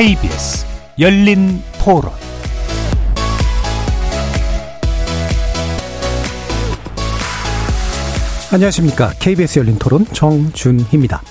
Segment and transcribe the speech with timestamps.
[0.00, 0.64] KBS
[0.98, 2.10] 열린 토론
[8.50, 9.12] 안녕하십니까.
[9.18, 11.22] KBS 열린 토론 정준희입니다.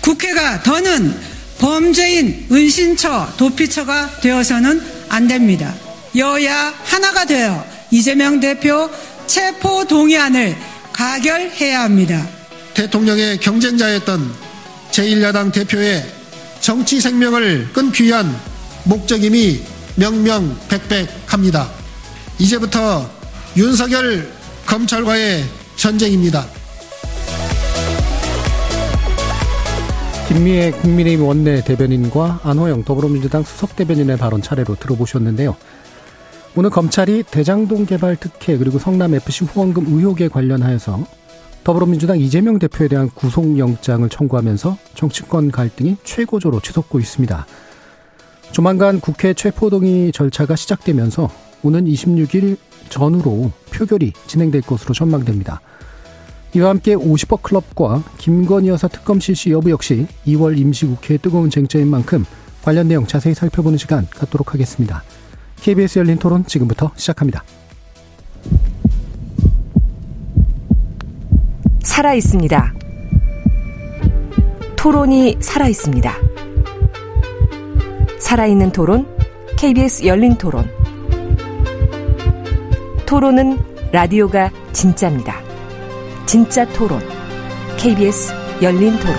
[0.00, 1.14] 국회가 더는
[1.58, 4.80] 범죄인 은신처, 도피처가 되어서는
[5.10, 5.74] 안 됩니다.
[6.16, 8.88] 여야 하나가 되어 이재명 대표
[9.26, 10.56] 체포 동의안을
[10.94, 12.26] 가결해야 합니다.
[12.72, 14.32] 대통령의 경쟁자였던
[14.92, 16.21] 제1야당 대표의
[16.62, 18.24] 정치 생명을 끊기 위한
[18.84, 19.62] 목적임이
[19.96, 21.68] 명명백백합니다.
[22.38, 23.04] 이제부터
[23.56, 24.30] 윤석열
[24.64, 25.42] 검찰과의
[25.74, 26.46] 전쟁입니다.
[30.28, 35.56] 김미애 국민의힘 원내 대변인과 안호영 더불어민주당 수석 대변인의 발언 차례로 들어보셨는데요.
[36.54, 41.21] 오늘 검찰이 대장동 개발 특혜 그리고 성남 FC 후원금 의혹에 관련하여서
[41.64, 47.46] 더불어민주당 이재명 대표에 대한 구속영장을 청구하면서 정치권 갈등이 최고조로 치솟고 있습니다.
[48.50, 51.30] 조만간 국회 체포동의 절차가 시작되면서
[51.62, 52.56] 오는 26일
[52.88, 55.60] 전후로 표결이 진행될 것으로 전망됩니다.
[56.54, 62.26] 이와 함께 50억 클럽과 김건희 여사 특검 실시 여부 역시 2월 임시국회의 뜨거운 쟁점인 만큼
[62.62, 65.02] 관련 내용 자세히 살펴보는 시간 갖도록 하겠습니다.
[65.62, 67.42] KBS 열린 토론 지금부터 시작합니다.
[71.82, 72.74] 살아 있습니다.
[74.76, 76.12] 토론이 살아 있습니다.
[78.18, 79.06] 살아있는 토론,
[79.56, 80.68] KBS 열린 토론.
[83.06, 83.58] 토론은
[83.92, 85.40] 라디오가 진짜입니다.
[86.26, 87.00] 진짜 토론,
[87.76, 89.14] KBS 열린 토론.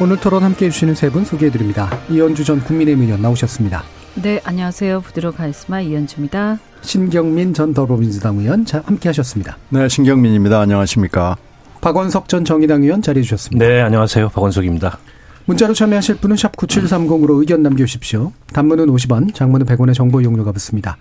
[0.00, 1.90] 오늘 토론 함께 해주시는 세 분 소개해드립니다.
[2.08, 3.82] 이현주 전 국민의힘 의원 나오셨습니다.
[4.14, 5.00] 네, 안녕하세요.
[5.00, 6.58] 부드러 카리스마 이현주입니다.
[6.82, 9.56] 신경민 전 더불어민주당 의원 함께 하셨습니다.
[9.70, 10.60] 네, 신경민입니다.
[10.60, 11.36] 안녕하십니까.
[11.80, 13.64] 박원석 전 정의당 의원 자리해 주셨습니다.
[13.64, 14.30] 네, 안녕하세요.
[14.30, 14.98] 박원석입니다.
[15.46, 18.32] 문자로 참여하실 분은 샵 9730으로 의견 남겨주십시오.
[18.52, 20.98] 단문은 50원, 장문은 100원의 정보 이용료가 붙습니다.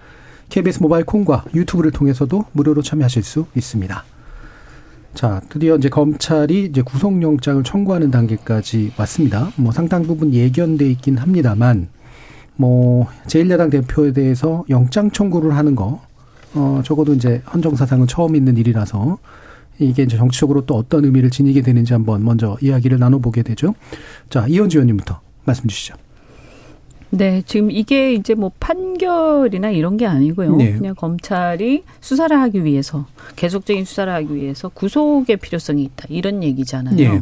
[0.49, 4.03] KBS 모바일 콩과 유튜브를 통해서도 무료로 참여하실 수 있습니다.
[5.13, 9.51] 자, 드디어 이제 검찰이 이제 구속영장을 청구하는 단계까지 왔습니다.
[9.55, 11.89] 뭐 상당 부분 예견돼 있긴 합니다만,
[12.57, 16.01] 뭐 제1야당 대표에 대해서 영장 청구를 하는 거,
[16.53, 19.17] 어 적어도 이제 헌정사상은 처음 있는 일이라서
[19.79, 23.75] 이게 이제 정치적으로 또 어떤 의미를 지니게 되는지 한번 먼저 이야기를 나눠보게 되죠.
[24.29, 25.95] 자, 이현주 의원님부터 말씀 주시죠.
[27.09, 30.55] 네, 지금 이게 이제 뭐 판결이나 이런 게 아니고요.
[30.57, 30.73] 네.
[30.73, 36.95] 그냥 검찰이 수사를 하기 위해서 계속적인 수사를 하기 위해서 구속의 필요성이 있다 이런 얘기잖아요.
[36.95, 37.21] 네.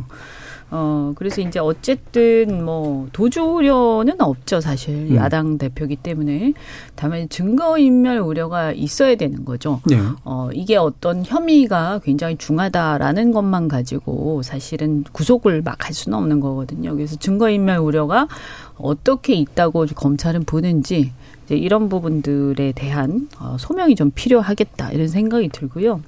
[0.71, 5.11] 어, 그래서 이제 어쨌든 뭐 도주 우려는 없죠, 사실.
[5.11, 5.15] 음.
[5.15, 6.53] 야당 대표기 때문에.
[6.95, 9.81] 다만 증거인멸 우려가 있어야 되는 거죠.
[9.85, 9.97] 네.
[10.23, 16.95] 어, 이게 어떤 혐의가 굉장히 중하다라는 것만 가지고 사실은 구속을 막 할 수는 없는 거거든요.
[16.95, 18.27] 그래서 증거인멸 우려가
[18.75, 21.11] 어떻게 있다고 검찰은 보는지
[21.45, 26.01] 이제 이런 부분들에 대한 어, 소명이 좀 필요하겠다 이런 생각이 들고요.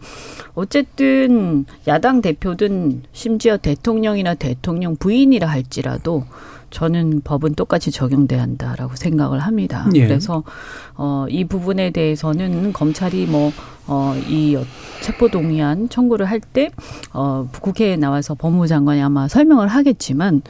[0.56, 6.26] 어쨌든 야당 대표든 심지어 대통령이나 대통령 부인이라 할지라도
[6.70, 9.88] 저는 법은 똑같이 적용돼야 한다라고 생각을 합니다.
[9.96, 10.06] 예.
[10.06, 10.44] 그래서
[10.96, 13.52] 어, 이 부분에 대해서는 검찰이 뭐
[13.88, 14.58] 어, 이
[15.02, 16.70] 체포동의안 청구를 할 때,
[17.14, 20.42] 어, 국회에 나와서 법무부 장관이 아마 설명을 하겠지만,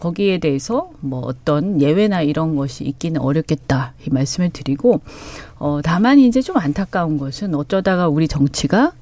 [0.00, 5.00] 거기에 대해서 뭐 어떤 예외나 이런 것이 있기는 어렵겠다 이 말씀을 드리고
[5.58, 8.92] 어 다만 이제 좀 안타까운 것은 어쩌다가 우리 정치가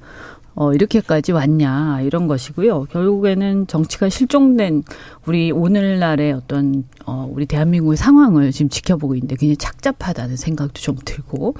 [0.59, 2.87] 어, 이렇게까지 왔냐, 이런 것이고요.
[2.91, 4.83] 결국에는 정치가 실종된
[5.25, 11.55] 우리 오늘날의 어떤, 어, 우리 대한민국의 상황을 지금 지켜보고 있는데 굉장히 착잡하다는 생각도 좀 들고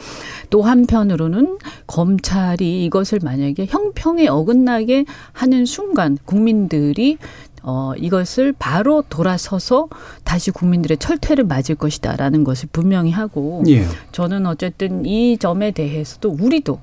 [0.50, 7.18] 또 한편으로는 검찰이 이것을 만약에 형평에 어긋나게 하는 순간 국민들이
[7.64, 9.88] 어, 이것을 바로 돌아서서
[10.24, 13.86] 다시 국민들의 철퇴를 맞을 것이다라는 것을 분명히 하고 예.
[14.12, 16.80] 저는 어쨌든 이 점에 대해서도 우리도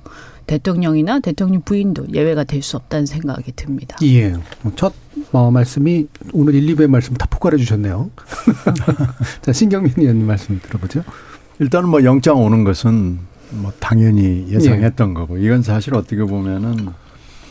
[0.47, 3.97] 대통령이나 대통령 부인도 예외가 될 수 없다는 생각이 듭니다.
[4.03, 4.35] 예.
[4.77, 4.93] 첫
[5.33, 8.11] 어, 말씀이 오늘 1, 2부의 말씀 다 폭발해 주셨네요.
[9.43, 11.05] 자, 신경민 의원님 말씀 들어보죠.
[11.59, 13.19] 일단은 뭐 영장 오는 것은
[13.51, 15.15] 뭐 당연히 예상했던 예.
[15.15, 16.89] 거고 이건 사실 어떻게 보면은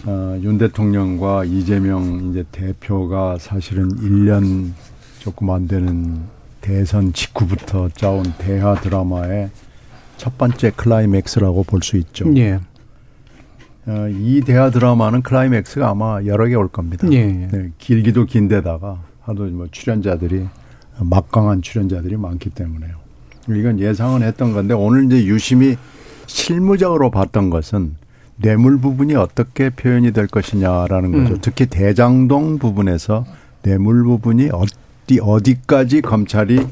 [0.05, 4.71] 어, 윤 대통령과 이재명 이제 대표가 사실은 1년
[5.19, 6.19] 조금 안 되는
[6.61, 9.49] 대선 직후부터 짜온 대하 드라마의
[10.17, 12.25] 첫 번째 클라이맥스라고 볼 수 있죠.
[12.37, 12.59] 예.
[13.87, 17.07] 어, 이 대하 드라마는 클라이맥스가 아마 여러 개 올 겁니다.
[17.11, 17.25] 예.
[17.25, 20.45] 네, 길기도 긴데다가 하도 뭐 출연자들이
[20.99, 22.95] 막강한 출연자들이 많기 때문에요.
[23.49, 25.77] 이건 예상은 했던 건데 오늘 이제 유심히
[26.25, 27.95] 실무적으로 봤던 것은
[28.37, 31.35] 뇌물 부분이 어떻게 표현이 될 것이냐라는 거죠.
[31.35, 31.39] 음.
[31.41, 33.25] 특히 대장동 부분에서
[33.63, 36.65] 뇌물 부분이 어디 어디까지 검찰이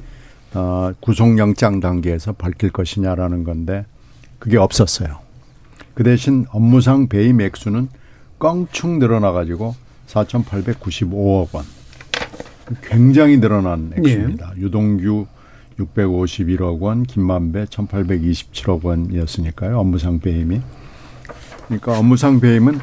[0.56, 3.86] 어, 구속영장 단계에서 밝힐 것이냐라는 건데
[4.40, 5.20] 그게 없었어요.
[5.94, 7.88] 그 대신 업무상 배임 액수는
[8.40, 9.76] 껑충 늘어나가지고
[10.08, 11.66] 4,895억 원.
[12.84, 14.54] 굉장히 늘어난 액수입니다.
[14.58, 14.62] 예.
[14.62, 15.28] 유동규
[15.80, 19.80] 651억 원, 김만배 1,827억 원이었으니까요.
[19.80, 20.62] 업무상 배임이.
[21.74, 22.80] 그러니까 업무상 배임은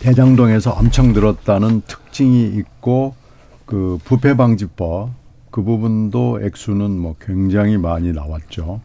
[0.00, 3.14] 대장동에서 엄청 늘었다는 특징이 있고
[3.66, 5.10] 그 부패 방지법
[5.52, 8.80] 그 부분도 액수는 뭐 굉장히 많이 나왔죠.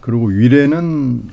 [0.00, 1.28] 그리고 위례는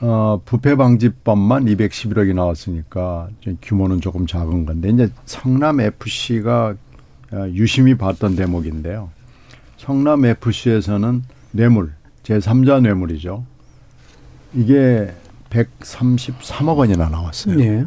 [0.00, 3.28] 어, 부패 방지법만 211억이 나왔으니까
[3.62, 6.74] 규모는 조금 작은 건데 이제 성남 FC가
[7.32, 9.10] 어, 유심히 봤던 대목인데요.
[9.76, 11.92] 성남 FC에서는 뇌물
[12.24, 13.44] 제3자 뇌물이죠.
[14.52, 15.12] 이게
[15.50, 17.56] 133억 원이나 나왔어요.
[17.56, 17.84] 네.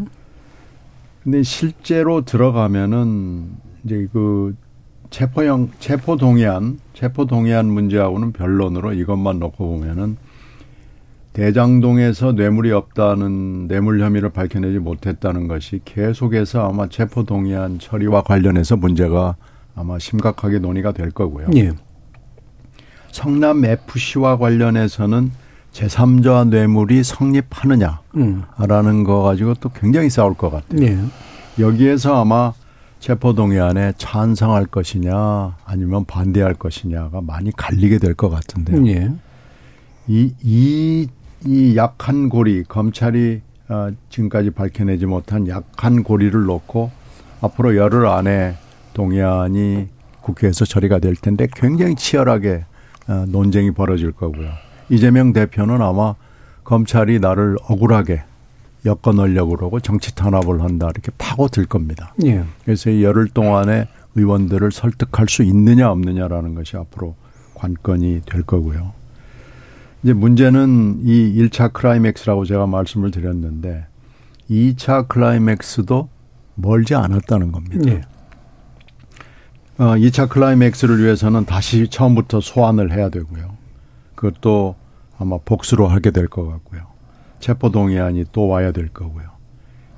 [1.23, 3.47] 근데 실제로 들어가면은
[3.83, 4.55] 이제 그
[5.09, 10.17] 체포형 체포 동의안 체포 동의안 문제하고는 변론으로 이것만 놓고 보면은
[11.33, 19.35] 대장동에서 뇌물이 없다는 뇌물 혐의를 밝혀내지 못했다는 것이 계속해서 아마 체포 동의안 처리와 관련해서 문제가
[19.75, 21.47] 아마 심각하게 논의가 될 거고요.
[21.55, 21.71] 예.
[23.11, 25.31] 성남 FC와 관련해서는
[25.73, 29.03] 제3자 뇌물이 성립하느냐라는 음.
[29.03, 30.81] 거 가지고 또 굉장히 싸울 것 같아요.
[30.83, 30.97] 예.
[31.59, 32.53] 여기에서 아마
[32.99, 38.87] 체포동의안에 찬성할 것이냐 아니면 반대할 것이냐가 많이 갈리게 될 것 같은데요.
[38.87, 39.11] 예.
[40.07, 41.07] 이, 이,
[41.45, 46.91] 이 약한 고리, 검찰이 어, 지금까지 밝혀내지 못한 약한 고리를 놓고
[47.41, 48.55] 앞으로 열흘 안에
[48.93, 49.87] 동의안이
[50.21, 52.65] 국회에서 처리가 될 텐데 굉장히 치열하게
[53.07, 54.49] 어, 논쟁이 벌어질 거고요.
[54.93, 56.13] 이재명 대표는 아마
[56.63, 58.21] 검찰이 나를 억울하게
[58.85, 62.13] 여권하려고 그러고 정치 탄압을 한다 이렇게 파고들 겁니다.
[62.23, 62.43] 예.
[62.63, 67.15] 그래서 이 열흘 동안에 의원들을 설득할 수 있느냐 없느냐라는 것이 앞으로
[67.55, 68.91] 관건이 될 거고요.
[70.03, 73.87] 이제 문제는 이 1차 클라이맥스라고 제가 말씀을 드렸는데
[74.47, 76.09] 2차 클라이맥스도
[76.53, 77.91] 멀지 않았다는 겁니다.
[77.91, 78.01] 예.
[79.83, 83.57] 어, 2차 클라이맥스를 위해서는 다시 처음부터 소환을 해야 되고요.
[84.13, 84.75] 그것도
[85.23, 86.81] 아마 복수로 하게 될 것 같고요.
[87.39, 89.25] 체포동의안이 또 와야 될 거고요.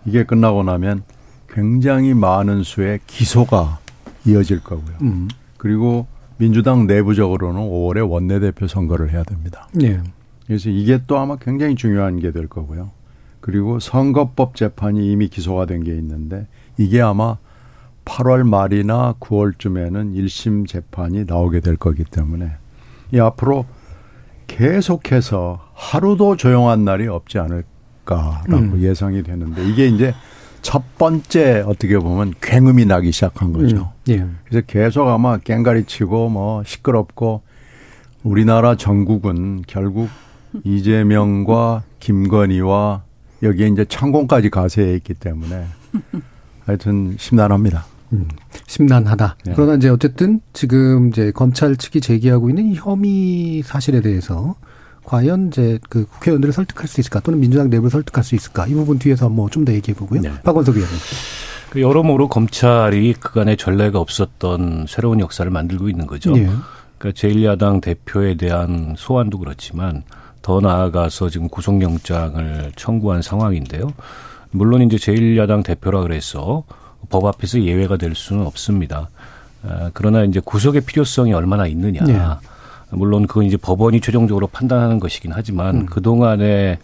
[0.06, 1.04] 이게 끝나고 나면
[1.50, 3.80] 굉장히 많은 수의 기소가
[4.26, 4.96] 이어질 거고요.
[5.02, 5.28] 음.
[5.58, 6.06] 그리고
[6.38, 9.68] 민주당 내부적으로는 5월에 원내대표 선거를 해야 됩니다.
[9.74, 10.00] 네.
[10.46, 12.92] 그래서 이게 또 아마 굉장히 중요한 게 될 거고요.
[13.42, 17.38] 그리고 선거법 재판이 이미 기소가 된 게 있는데 이게 아마
[18.06, 22.52] 8월 말이나 9월쯤에는 1심 재판이 나오게 될 거기 때문에
[23.14, 23.66] 이 앞으로
[24.48, 28.82] 계속해서 하루도 조용한 날이 없지 않을까라고 음.
[28.82, 30.14] 예상이 되는데 이게 이제
[30.62, 33.92] 첫 번째 어떻게 보면 굉음이 나기 시작한 거죠.
[34.10, 34.14] 음.
[34.14, 34.26] 예.
[34.46, 37.42] 그래서 계속 아마 깽가리 치고 뭐 시끄럽고
[38.24, 40.10] 우리나라 전국은 결국
[40.64, 43.04] 이재명과 김건희와
[43.44, 45.66] 여기에 이제 창공까지 가세해 있기 때문에
[46.66, 47.86] 하여튼 심란합니다.
[48.16, 48.28] 음,
[48.68, 49.38] 심란하다.
[49.46, 49.54] 네.
[49.56, 54.56] 그러나 이제 어쨌든 지금 이제 검찰 측이 제기하고 있는 혐의 사실에 대해서
[55.04, 58.98] 과연 이제 그 국회의원들을 설득할 수 있을까 또는 민주당 내부를 설득할 수 있을까 이 부분
[58.98, 60.22] 뒤에서 뭐 좀 더 얘기해 보고요.
[60.22, 60.32] 네.
[60.44, 60.98] 박원석 의원님.
[61.70, 66.32] 그 여러모로 검찰이 그간의 전례가 없었던 새로운 역사를 만들고 있는 거죠.
[66.32, 66.50] 네.
[66.98, 70.04] 그러니까 제1야당 대표에 대한 소환도 그렇지만
[70.42, 73.92] 더 나아가서 지금 구속영장을 청구한 상황인데요.
[74.52, 76.64] 물론 이제 제1야당 대표라 그래서
[77.10, 79.10] 법 앞에서 예외가 될 수는 없습니다.
[79.64, 82.04] 아, 그러나 이제 구속의 필요성이 얼마나 있느냐.
[82.04, 82.20] 네.
[82.92, 85.86] 물론 그건 이제 법원이 최종적으로 판단하는 것이긴 하지만 음.
[85.86, 86.80] 그동안에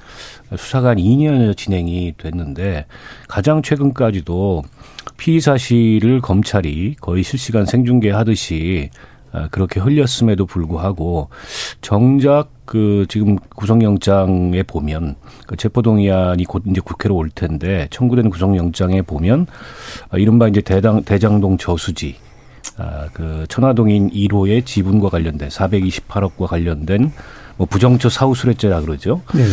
[0.57, 2.85] 수사가 한 2년여 진행이 됐는데
[3.27, 4.63] 가장 최근까지도
[5.17, 9.01] 피의 사실을 검찰이 거의 실시간 생중계 하듯이 아,
[9.51, 11.29] 그렇게 흘렸음에도 불구하고
[11.81, 15.15] 정작 그 지금 구속영장에 보면
[15.47, 19.47] 그 체포동의안이 곧 이제 국회로 올 텐데 청구된 구속영장에 보면
[20.09, 22.15] 아, 이른바 이제 대당 대장동 저수지
[22.77, 27.11] 아, 그 천화동인 1호의 지분과 관련된 428억과 관련된
[27.57, 29.21] 뭐 부정처 사후수뢰죄라 그러죠.
[29.33, 29.43] 네.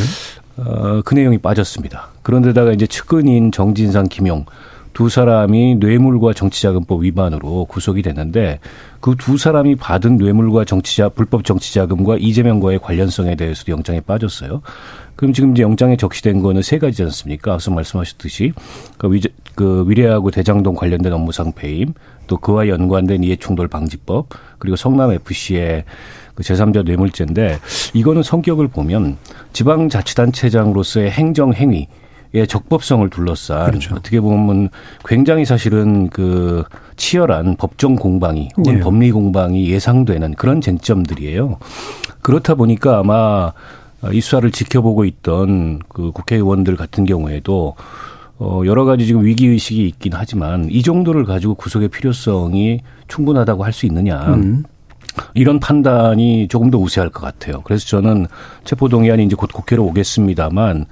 [0.56, 2.10] 어, 그 내용이 빠졌습니다.
[2.22, 4.44] 그런데다가 이제 측근인 정진상, 김용
[4.92, 8.58] 두 사람이 뇌물과 정치자금법 위반으로 구속이 됐는데
[9.00, 14.62] 그 두 사람이 받은 뇌물과 정치자 불법 정치 자금과 이재명과의 관련성에 대해서도 영장에 빠졌어요.
[15.16, 17.54] 그럼 지금 이제 영장에 적시된 거는 세 가지지 않습니까?
[17.54, 18.52] 앞서 말씀하셨듯이
[18.96, 21.94] 그, 위제, 그 위례하고 대장동 관련된 업무상 배임,
[22.26, 24.28] 또 그와 연관된 이해충돌 방지법,
[24.58, 25.84] 그리고 성남 FC의
[26.34, 27.58] 그 제3자 뇌물죄인데
[27.94, 29.16] 이거는 성격을 보면
[29.52, 31.88] 지방자치단체장으로서의 행정 행위
[32.34, 33.94] 의 적법성을 둘러싼 그렇죠.
[33.94, 34.68] 어떻게 보면
[35.06, 36.62] 굉장히 사실은 그
[36.96, 38.80] 치열한 법정 공방이 혹은 네.
[38.80, 41.58] 법리 공방이 예상되는 그런 쟁점들이에요.
[42.20, 43.52] 그렇다 보니까 아마
[44.12, 47.74] 이 수사를 지켜보고 있던 그 국회의원들 같은 경우에도
[48.38, 53.72] 어 여러 가지 지금 위기 의식이 있긴 하지만 이 정도를 가지고 구속의 필요성이 충분하다고 할
[53.72, 54.20] 수 있느냐.
[54.34, 54.64] 음.
[55.34, 57.62] 이런 판단이 조금 더 우세할 것 같아요.
[57.62, 58.26] 그래서 저는
[58.64, 60.86] 체포동의안이 이제 곧 국회로 오겠습니다만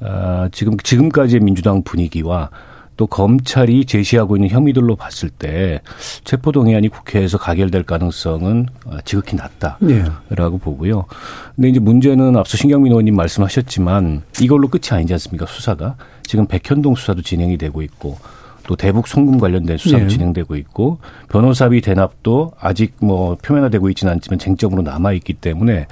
[0.00, 2.50] 어, 지금 지금까지의 민주당 분위기와
[2.98, 5.80] 또 검찰이 제시하고 있는 혐의들로 봤을 때
[6.24, 10.58] 체포 동의안이 국회에서 가결될 가능성은 어, 지극히 낮다라고 네.
[10.60, 11.06] 보고요.
[11.54, 15.46] 근데 이제 문제는 앞서 신경민 의원님 말씀하셨지만 이걸로 끝이 아니지 않습니까?
[15.46, 18.18] 수사가 지금 백현동 수사도 진행이 되고 있고
[18.66, 20.08] 또 대북 송금 관련된 수사도 네.
[20.08, 20.98] 진행되고 있고
[21.30, 25.86] 변호사비 대납도 아직 뭐 표면화되고 있지는 않지만 쟁점으로 남아 있기 때문에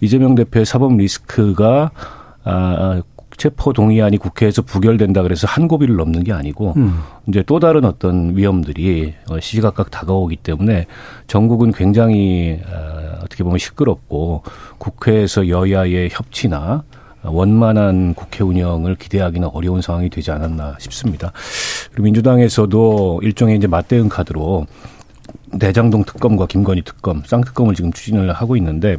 [0.00, 1.90] 이재명 대표의 사법 리스크가
[2.42, 3.02] 아
[3.38, 7.00] 체포 동의안이 국회에서 부결된다 그래서 한 고비를 넘는 게 아니고 음.
[7.28, 10.86] 이제 또 다른 어떤 위험들이 어, 시시각각 다가오기 때문에
[11.28, 14.42] 전국은 굉장히 어, 어떻게 보면 시끄럽고
[14.78, 16.84] 국회에서 여야의 협치나
[17.22, 21.32] 원만한 국회 운영을 기대하기는 어려운 상황이 되지 않았나 싶습니다.
[21.90, 24.66] 그리고 민주당에서도 일종의 이제 맞대응 카드로
[25.58, 28.96] 대장동 특검과 김건희 특검, 쌍특검을 지금 추진을 하고 있는데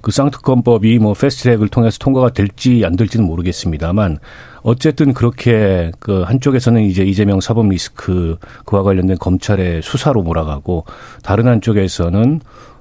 [0.00, 4.18] 그 쌍특검법이 뭐 패스트트랙을 통해서 통과가 될지 안 될지는 모르겠습니다만
[4.62, 10.84] 어쨌든 그렇게 그 한쪽에서는 이제 이재명 사법 리스크 그와 관련된 검찰의 수사로 몰아가고
[11.22, 12.40] 다른 한쪽에서는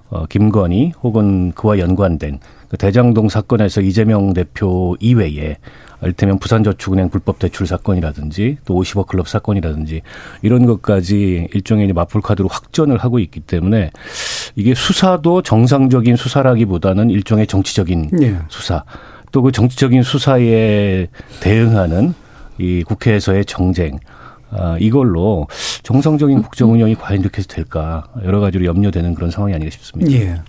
[0.10, 5.58] 어 김건희 혹은 그와 연관된 그 대장동 사건에서 이재명 대표 이외에
[6.04, 10.02] 이를테면 부산저축은행 불법 대출 사건이라든지 또 50억 클럽 사건이라든지
[10.42, 13.92] 이런 것까지 일종의 마풀 카드로 확전을 하고 있기 때문에
[14.56, 18.38] 이게 수사도 정상적인 수사라기보다는 일종의 정치적인 네.
[18.50, 18.84] 수사
[19.32, 21.08] 또 그 정치적인 수사에
[21.42, 22.14] 대응하는
[22.60, 24.00] 이 국회에서의 정쟁
[24.52, 25.48] 아, 이걸로
[25.82, 30.12] 정상적인 국정 운영이 과연 이렇게 해서 될까 여러 가지로 염려되는 그런 상황이 아닌가 싶습니다.
[30.12, 30.40] 예.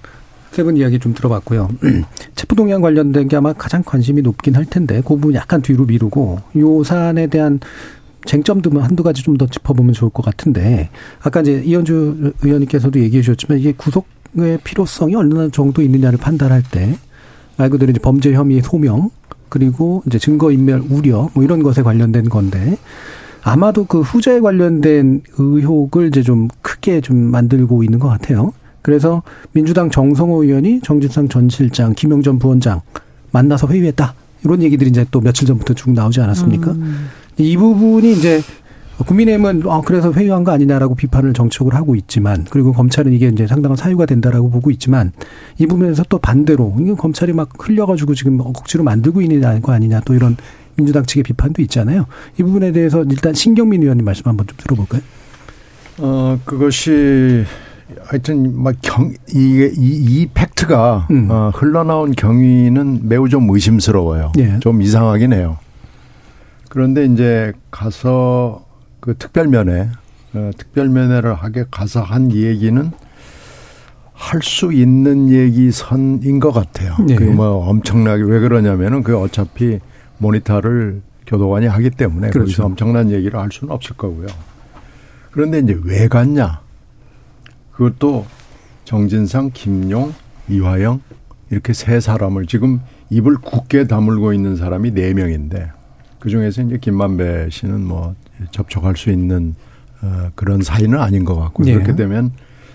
[0.54, 1.68] 세 분 이야기 좀 들어봤고요.
[2.37, 6.84] 체포동의안 관련된 게 아마 가장 관심이 높긴 할 텐데 그 부분 약간 뒤로 미루고 요
[6.84, 7.58] 사안에 대한
[8.25, 10.90] 쟁점도 뭐 한두 가지 좀 더 짚어보면 좋을 것 같은데
[11.23, 16.96] 아까 이제 이현주 의원님께서도 얘기해 주셨지만 이게 구속의 필요성이 얼마나 정도 있느냐를 판단할 때
[17.56, 19.11] 말 그대로 이제 범죄 혐의 소명
[19.49, 22.76] 그리고 이제 증거 인멸 우려 뭐 이런 것에 관련된 건데
[23.42, 28.52] 아마도 그 후자에 관련된 의혹을 이제 좀 크게 좀 만들고 있는 것 같아요.
[28.85, 29.23] 그래서
[29.53, 32.83] 민주당 정성호 의원이 정진상 전 실장, 김영전 부원장
[33.33, 34.12] 만나서 회의했다.
[34.45, 36.73] 이런 얘기들이 이제 또 며칠 전부터 쭉 나오지 않았습니까?
[36.73, 37.09] 음.
[37.38, 38.43] 이 부분이 이제
[38.99, 43.75] 국민의힘은 아 그래서 회의한 거 아니냐라고 비판을 정책으로 하고 있지만 그리고 검찰은 이게 이제 상당한
[43.75, 45.12] 사유가 된다라고 보고 있지만
[45.59, 50.12] 이 부분에서 또 반대로 이게 검찰이 막 흘려가지고 지금 억지로 만들고 있는 거 아니냐 또
[50.12, 50.37] 이런
[50.76, 52.05] 민주당 측의 비판도 있잖아요.
[52.38, 55.00] 이 부분에 대해서 일단 신경민 의원님 말씀 한번 좀 들어볼까요?
[55.99, 57.45] 어 그것이
[58.03, 61.29] 하여튼 막경 이게 이, 이 팩트가 음.
[61.31, 64.33] 어, 흘러나온 경위는 매우 좀 의심스러워요.
[64.38, 64.59] 예.
[64.61, 65.59] 좀 이상하긴 해요.
[66.71, 68.64] 그런데 이제 가서
[69.00, 69.88] 그 특별면회
[70.35, 72.91] 어, 특별면회를 하게 가서 한 얘기는
[74.12, 76.97] 할 수 있는 얘기 선인 것 같아요.
[77.09, 77.14] 예.
[77.17, 79.79] 그뭐 엄청나게 왜 그러냐면은 그 어차피
[80.19, 82.41] 모니터를 교도관이 하기 때문에 그렇죠.
[82.47, 84.26] 거기서 엄청난 얘기를 할 수는 없을 거고요.
[85.31, 86.61] 그런데 이제 왜 갔냐?
[87.76, 88.26] 그것도
[88.85, 90.12] 정진상, 김용,
[90.49, 91.00] 이화영
[91.50, 95.71] 이렇게 세 사람을 지금 입을 굳게 다물고 있는 사람이 네 명인데
[96.19, 98.14] 그 중에서 이제 김만배 씨는 뭐
[98.50, 99.54] 접촉할 수 있는
[100.02, 101.75] 어, 그런 사이는 아닌 것 같고 네.
[101.75, 102.33] 그렇게 되면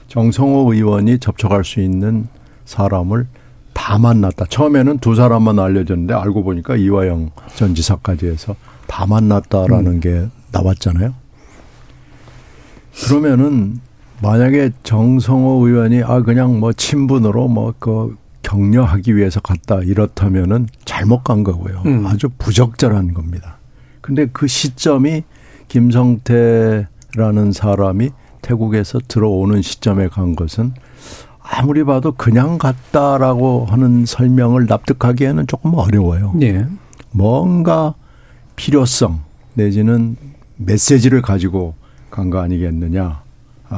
[0.07, 2.27] 정성호 의원이 접촉할 수 있는
[2.65, 3.27] 사람을
[3.73, 4.45] 다 만났다.
[4.49, 8.55] 처음에는 두 사람만 알려졌는데 알고 보니까 이화영 전 지사까지 해서
[8.87, 9.99] 다 만났다라는 음.
[9.99, 11.13] 게 나왔잖아요.
[13.05, 13.79] 그러면은
[14.21, 21.83] 만약에 정성호 의원이 아 그냥 뭐 친분으로 뭐그 격려하기 위해서 갔다 이렇다면은 잘못 간 거고요.
[21.85, 22.05] 음.
[22.05, 23.57] 아주 부적절한 겁니다.
[24.01, 25.23] 근데 그 시점이
[25.67, 28.09] 김성태라는 사람이
[28.41, 30.73] 태국에서 들어오는 시점에 간 것은
[31.41, 36.33] 아무리 봐도 그냥 갔다라고 하는 설명을 납득하기에는 조금 어려워요.
[36.35, 36.65] 네.
[37.11, 37.95] 뭔가
[38.55, 39.21] 필요성
[39.55, 40.15] 내지는
[40.57, 41.75] 메시지를 가지고
[42.11, 43.21] 간 거 아니겠느냐.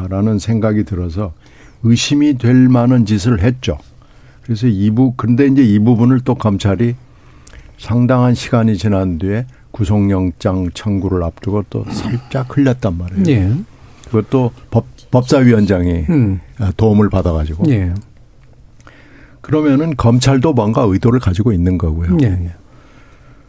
[0.09, 1.33] 라는 생각이 들어서
[1.83, 3.77] 의심이 될 만한 짓을 했죠.
[4.43, 6.95] 그래서 이부 근데 이제 이 부분을 또 검찰이
[7.77, 13.23] 상당한 시간이 지난 뒤에 구속영장 청구를 앞두고 또 살짝 흘렸단 말이에요.
[13.29, 13.53] 예.
[14.05, 16.39] 그것도 법, 법사위원장이 음.
[16.77, 17.69] 도움을 받아가지고.
[17.71, 17.93] 예.
[19.41, 22.17] 그러면은 검찰도 뭔가 의도를 가지고 있는 거고요.
[22.21, 22.25] 예.
[22.27, 22.51] 예.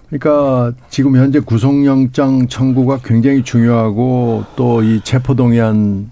[0.08, 6.11] 그러니까 지금 현재 구속영장 청구가 굉장히 중요하고 또 이 체포동의안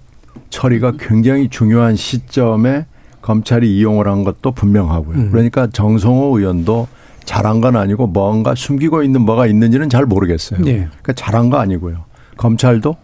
[0.49, 2.85] 처리가 굉장히 중요한 시점에
[3.21, 5.17] 검찰이 이용을 한 것도 분명하고요.
[5.17, 5.31] 음.
[5.31, 6.87] 그러니까 정성호 의원도
[7.23, 10.61] 잘한 건 아니고 뭔가 숨기고 있는 뭐가 있는지는 잘 모르겠어요.
[10.61, 10.87] 네.
[10.87, 12.05] 그러니까 잘한 거 아니고요.
[12.37, 12.97] 검찰도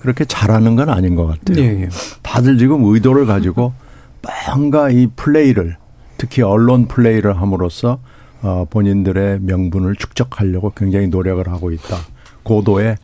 [0.00, 1.56] 그렇게 잘하는 건 아닌 것 같아요.
[1.56, 1.88] 네.
[2.22, 3.72] 다들 지금 의도를 가지고
[4.46, 5.76] 뭔가 이 플레이를
[6.18, 8.00] 특히 언론 플레이를 함으로써
[8.42, 11.96] 어 본인들의 명분을 축적하려고 굉장히 노력을 하고 있다.
[12.42, 12.96] 고도의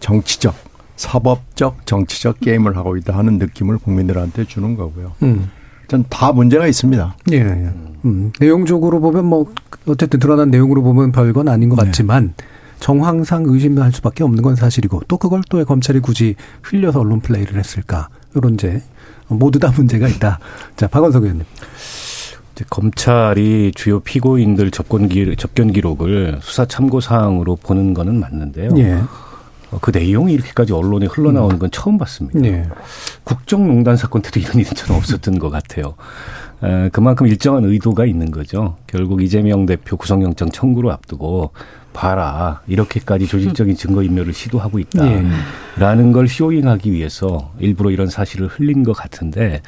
[0.00, 0.54] 정치적,
[0.96, 5.12] 사법적, 정치적 게임을 하고 있다 하는 느낌을 국민들한테 주는 거고요.
[5.22, 5.50] 음.
[5.88, 7.16] 전다 문제가 있습니다.
[7.32, 7.36] 예.
[7.36, 7.70] 예.
[8.04, 9.52] 음, 내용적으로 보면 뭐
[9.86, 11.84] 어쨌든 드러난 내용으로 보면 별건 아닌 것 네.
[11.84, 12.44] 같지만 네.
[12.80, 18.08] 정황상 의심할 수밖에 없는 건 사실이고 또 그걸 또왜 검찰이 굳이 흘려서 언론 플레이를 했을까
[18.34, 18.82] 이런 이제
[19.28, 20.38] 모두 다 문제가 있다.
[20.76, 21.44] 자 박원석 의원님.
[22.54, 28.70] 이제 검찰이 주요 피고인들 접견 기 접견 기록을 수사 참고 사항으로 보는 거는 맞는데요.
[28.78, 29.02] 예.
[29.70, 32.38] 어, 그 내용이 이렇게까지 언론에 흘러나오는 건 처음 봤습니다.
[32.38, 32.68] 네.
[33.24, 35.94] 국정농단 사건 때도 이런 일은 전혀 없었던 것 같아요.
[36.62, 38.76] 에, 그만큼 일정한 의도가 있는 거죠.
[38.86, 41.50] 결국 이재명 대표 구속영장 청구를 앞두고
[41.92, 46.12] 봐라 이렇게까지 조직적인 증거인멸을 시도하고 있다라는 예.
[46.12, 49.62] 걸 쇼잉하기 위해서 일부러 이런 사실을 흘린 것 같은데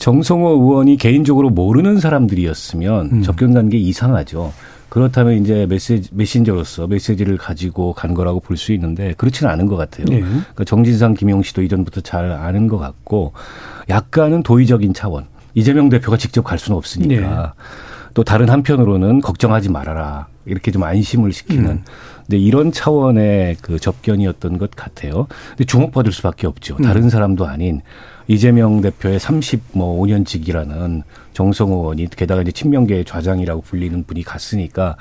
[0.00, 3.22] 정성호 의원이 개인적으로 모르는 사람들이었으면 음.
[3.22, 4.52] 접견 단계 이상하죠.
[4.88, 10.06] 그렇다면 이제 메시지, 메신저로서 메시지를 가지고 간 거라고 볼 수 있는데 그렇지는 않은 것 같아요.
[10.08, 10.20] 네.
[10.20, 13.32] 그러니까 정진상, 김용 씨도 이전부터 잘 아는 것 같고
[13.88, 15.26] 약간은 도의적인 차원.
[15.54, 17.20] 이재명 대표가 직접 갈 수는 없으니까.
[17.56, 17.62] 네.
[18.14, 20.28] 또 다른 한편으로는 걱정하지 말아라.
[20.46, 21.64] 이렇게 좀 안심을 시키는.
[21.70, 21.84] 음.
[22.22, 25.26] 근데 이런 차원의 그 접견이었던 것 같아요.
[25.50, 26.76] 근데 주목받을 수밖에 없죠.
[26.76, 27.08] 다른 음.
[27.10, 27.82] 사람도 아닌
[28.28, 34.96] 이재명 대표의 30뭐 5년직이라는 정성호 의원이 게다가 이제 친명계의 좌장이라고 불리는 분이 갔으니까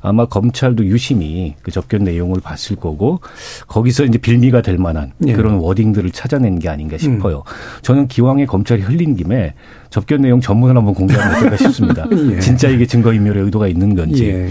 [0.00, 3.20] 아마 검찰도 유심히 그 접견 내용을 봤을 거고
[3.66, 5.32] 거기서 이제 빌미가 될 만한 예.
[5.32, 7.38] 그런 워딩들을 찾아낸 게 아닌가 싶어요.
[7.38, 7.82] 음.
[7.82, 9.54] 저는 기왕에 검찰이 흘린 김에
[9.90, 12.06] 접견 내용 전문을 한번 공개하면 어떨까 싶습니다.
[12.32, 12.40] 예.
[12.40, 14.28] 진짜 이게 증거인멸의 의도가 있는 건지.
[14.28, 14.50] 예.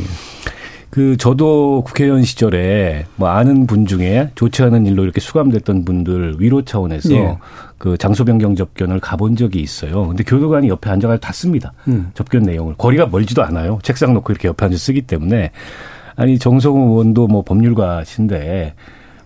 [0.89, 6.63] 그 저도 국회의원 시절에 뭐 아는 분 중에 좋지 않은 일로 이렇게 수감됐던 분들 위로
[6.63, 7.37] 차원에서 예.
[7.81, 10.07] 그 장소 변경 접견을 가본 적이 있어요.
[10.07, 11.73] 근데 교도관이 옆에 앉아가지고 다 씁니다.
[11.87, 12.11] 음.
[12.13, 13.79] 접견 내용을 거리가 멀지도 않아요.
[13.81, 15.49] 책상 놓고 이렇게 옆에 앉아 쓰기 때문에
[16.15, 18.75] 아니 정성호 의원도 뭐 법률가신데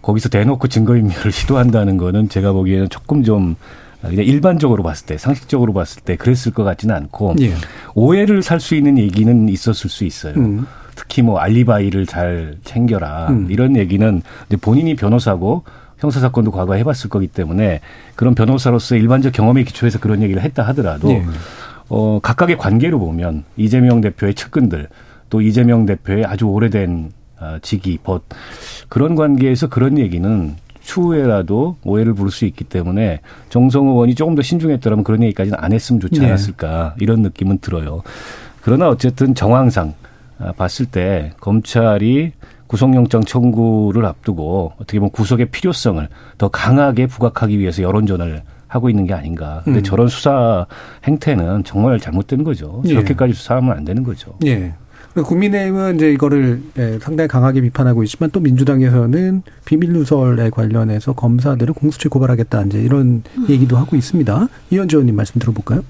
[0.01, 3.57] 거기서 대놓고 증거인멸을 시도한다는 거는 제가 보기에는 조금 좀
[3.99, 7.55] 그냥 일반적으로 봤을 때 상식적으로 봤을 때 그랬을 것 같지는 않고 예.
[7.93, 10.33] 오해를 살 수 있는 얘기는 있었을 수 있어요.
[10.37, 10.65] 음.
[10.95, 13.47] 특히 뭐 알리바이를 잘 챙겨라 음.
[13.49, 14.21] 이런 얘기는
[14.61, 15.65] 본인이 변호사고
[16.05, 17.81] 형사 사건도 과거에 해봤을 거기 때문에
[18.15, 21.25] 그런 변호사로서 일반적 경험에 기초해서 그런 얘기를 했다 하더라도 네.
[21.89, 24.87] 어 각각의 관계로 보면 이재명 대표의 측근들
[25.29, 28.23] 또 이재명 대표의 아주 오래된 아, 직위 벗
[28.87, 35.03] 그런 관계에서 그런 얘기는 추후에라도 오해를 부를 수 있기 때문에 정성호 의원이 조금 더 신중했더라면
[35.03, 36.27] 그런 얘기까지는 안 했으면 좋지 네.
[36.27, 37.03] 않았을까 네.
[37.03, 38.03] 이런 느낌은 들어요.
[38.61, 39.95] 그러나 어쨌든 정황상
[40.37, 42.33] 아, 봤을 때 검찰이
[42.67, 49.13] 구속영장 청구를 앞두고 어떻게 보면 구속의 필요성을 더 강하게 부각하기 위해서 여론전을 하고 있는 게
[49.13, 49.61] 아닌가.
[49.63, 49.83] 근데 음.
[49.83, 50.65] 저런 수사
[51.05, 52.81] 행태는 정말 잘못된 거죠.
[52.85, 52.89] 예.
[52.89, 54.35] 저렇게까지 수사하면 안 되는 거죠.
[54.45, 54.73] 예.
[55.15, 62.09] 국민의힘은 이제 이거를 예, 상당히 강하게 비판하고 있지만 또 민주당에서는 비밀 누설에 관련해서 검사들을 공수처에
[62.09, 63.45] 고발하겠다 이제 이런 음.
[63.47, 64.47] 얘기도 하고 있습니다.
[64.71, 65.85] 이현주 의원님 말씀 들어볼까요?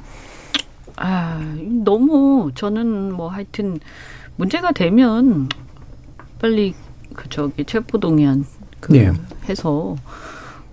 [0.97, 1.41] 아
[1.83, 3.79] 너무 저는 뭐 하여튼
[4.35, 5.49] 문제가 되면
[6.39, 6.73] 빨리
[7.13, 8.45] 그 저기 체포 동의안
[8.79, 9.11] 그 네.
[9.47, 9.95] 해서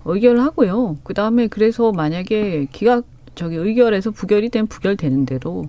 [0.05, 0.97] 의결하고요.
[1.03, 5.65] 그 다음에 그래서 만약에 기각 저기 의결에서 부결이 되면 부결되는 대로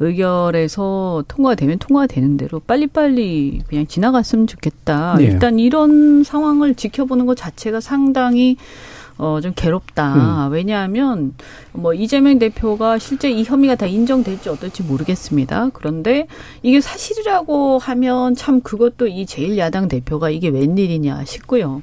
[0.00, 5.16] 의결에서 통과되면 통과되는 대로 빨리빨리 그냥 지나갔으면 좋겠다.
[5.18, 5.24] 네.
[5.24, 8.56] 일단 이런 상황을 지켜보는 것 자체가 상당히
[9.16, 10.46] 어, 좀 괴롭다.
[10.46, 10.52] 음.
[10.52, 11.34] 왜냐하면,
[11.72, 15.70] 뭐, 이재명 대표가 실제 이 혐의가 다 인정될지 어떨지 모르겠습니다.
[15.72, 16.26] 그런데
[16.62, 21.82] 이게 사실이라고 하면 참 그것도 이 제1야당 대표가 이게 웬일이냐 싶고요.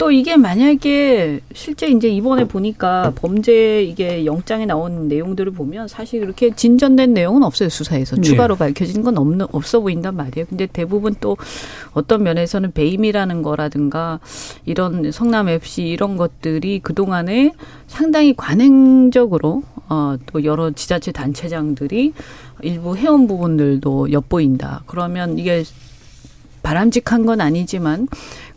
[0.00, 6.54] 또 이게 만약에 실제 이제 이번에 보니까 범죄 이게 영장에 나온 내용들을 보면 사실 그렇게
[6.54, 8.22] 진전된 내용은 없어요 수사에서 네.
[8.22, 10.46] 추가로 밝혀진 건 없는 없어 보인단 말이에요.
[10.48, 11.36] 근데 대부분 또
[11.92, 14.20] 어떤 면에서는 배임이라는 거라든가
[14.64, 17.52] 이런 성남 FC 이런 것들이 그 동안에
[17.86, 22.14] 상당히 관행적으로 어또 여러 지자체 단체장들이
[22.62, 24.82] 일부 해온 부분들도 엿보인다.
[24.86, 25.62] 그러면 이게
[26.62, 28.06] 바람직한 건 아니지만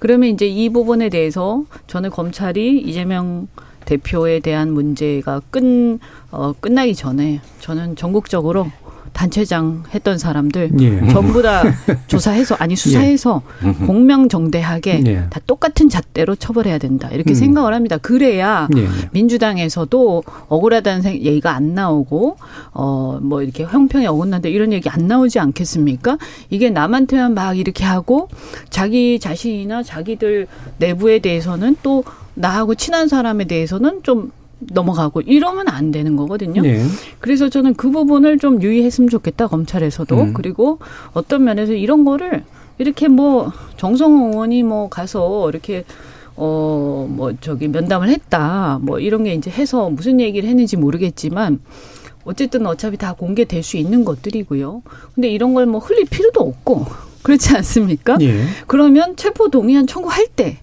[0.04, 3.48] 그러면 이제 이 부분에 대해서 저는 검찰이 이재명
[3.86, 5.64] 대표에 대한 문제가 끝,
[6.30, 8.68] 어, 끝나기 전에 저는 전국적으로
[9.14, 11.08] 단체장 했던 사람들 예.
[11.10, 11.64] 전부 다
[12.08, 13.86] 조사해서 아니 수사해서 예.
[13.86, 15.26] 공명정대하게 예.
[15.30, 17.36] 다 똑같은 잣대로 처벌해야 된다 이렇게 음.
[17.36, 17.98] 생각을 합니다.
[17.98, 18.88] 그래야 예.
[19.12, 22.38] 민주당에서도 억울하다는 얘기가 안 나오고
[22.74, 26.18] 어 뭐 이렇게 형평에 어긋난다 이런 얘기 안 나오지 않겠습니까?
[26.50, 28.28] 이게 남한테만 막 이렇게 하고
[28.70, 30.48] 자기 자신이나 자기들
[30.78, 32.04] 내부에 대해서는 또
[32.36, 34.32] 나하고 친한 사람에 대해서는 좀
[34.72, 36.62] 넘어가고 이러면 안 되는 거거든요.
[36.62, 36.84] 네.
[37.20, 40.34] 그래서 저는 그 부분을 좀 유의했으면 좋겠다 검찰에서도 음.
[40.34, 40.80] 그리고
[41.14, 42.44] 어떤 면에서 이런 거를
[42.78, 45.84] 이렇게 뭐 정성호 의원이 뭐 가서 이렇게
[46.36, 51.60] 어 뭐 저기 면담을 했다 뭐 이런 게 이제 해서 무슨 얘기를 했는지 모르겠지만
[52.26, 54.82] 어쨌든 어차피 다 공개될 수 있는 것들이고요.
[55.14, 56.86] 근데 이런 걸 뭐 흘릴 필요도 없고
[57.22, 58.18] 그렇지 않습니까?
[58.22, 58.46] 예.
[58.68, 60.58] 그러면 체포 동의안 청구할 때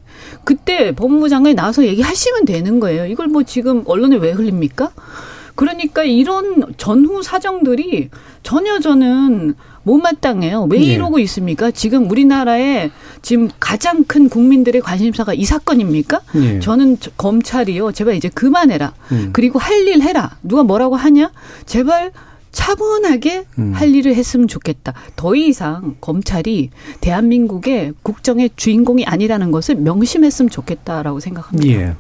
[0.45, 3.07] 그때 법무부 장관이 나와서 얘기하시면 되는 거예요.
[3.07, 4.91] 이걸 뭐 지금 언론에 왜 흘립니까?
[5.55, 8.09] 그러니까 이런 전후 사정들이
[8.43, 10.69] 전혀 저는 못마땅해요.
[10.71, 10.85] 왜 네.
[10.87, 11.23] 이러고 네.
[11.25, 11.71] 있습니까?
[11.71, 12.91] 지금 우리나라에
[13.23, 16.21] 지금 가장 큰 국민들의 관심사가 이 사건입니까?
[16.35, 16.61] 네.
[16.61, 17.93] 저는 검찰이요.
[17.93, 18.95] 제발 이제 그만해라.
[19.13, 19.31] 음.
[19.33, 20.37] 그리고 할 일 해라.
[20.43, 21.33] 누가 뭐라고 하냐?
[21.67, 22.13] 제발
[22.53, 23.73] 차분하게 음.
[23.73, 24.93] 할 일을 했으면 좋겠다.
[25.17, 31.69] 더 이상 검찰이 대한민국의 국정의 주인공이 아니라는 것을 명심했으면 좋겠다라고 생각합니다.
[31.73, 31.95] 예.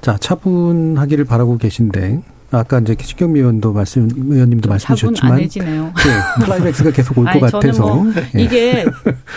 [0.00, 5.90] 자, 차분하기를 바라고 계신데 아까 이제 신경미 의원도 말씀 의원님도 말씀해 주셨지만 네,
[6.44, 8.42] 클라이맥스가 계속 올 것 같아서 뭐 예.
[8.42, 8.86] 이게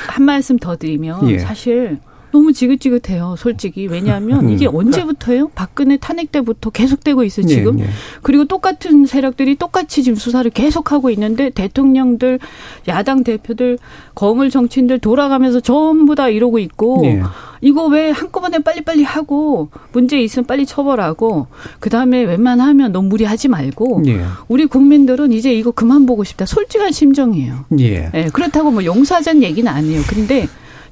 [0.08, 1.40] 한 말씀 더 드리면 예.
[1.40, 2.00] 사실
[2.32, 3.88] 너무 지긋지긋해요, 솔직히.
[3.88, 4.50] 왜냐하면 음.
[4.50, 5.50] 이게 언제부터예요?
[5.56, 7.76] 박근혜 탄핵 때부터 계속되고 있어요, 네, 지금.
[7.78, 7.90] 네, 네.
[8.22, 12.40] 그리고 똑같은 세력들이 똑같이 지금 수사를 계속하고 있는데 대통령들,
[12.88, 13.78] 야당 대표들,
[14.16, 17.22] 거물 정치인들 돌아가면서 전부 다 이러고 있고 네.
[17.62, 21.48] 이거 왜 한꺼번에 빨리빨리 하고 문제 있으면 빨리 처벌하고
[21.80, 24.22] 그다음에 웬만하면 너무 무리하지 말고 예.
[24.48, 26.46] 우리 국민들은 이제 이거 그만 보고 싶다.
[26.46, 27.66] 솔직한 심정이에요.
[27.80, 28.12] 예.
[28.14, 28.30] 예.
[28.32, 30.02] 그렇다고 뭐 용사전 얘기는 아니에요.
[30.08, 30.48] 그런데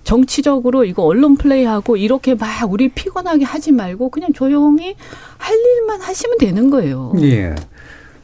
[0.08, 4.96] 정치적으로 이거 언론 플레이하고 이렇게 막 우리 피곤하게 하지 말고 그냥 조용히
[5.38, 7.12] 할 일만 하시면 되는 거예요.
[7.24, 7.54] 예.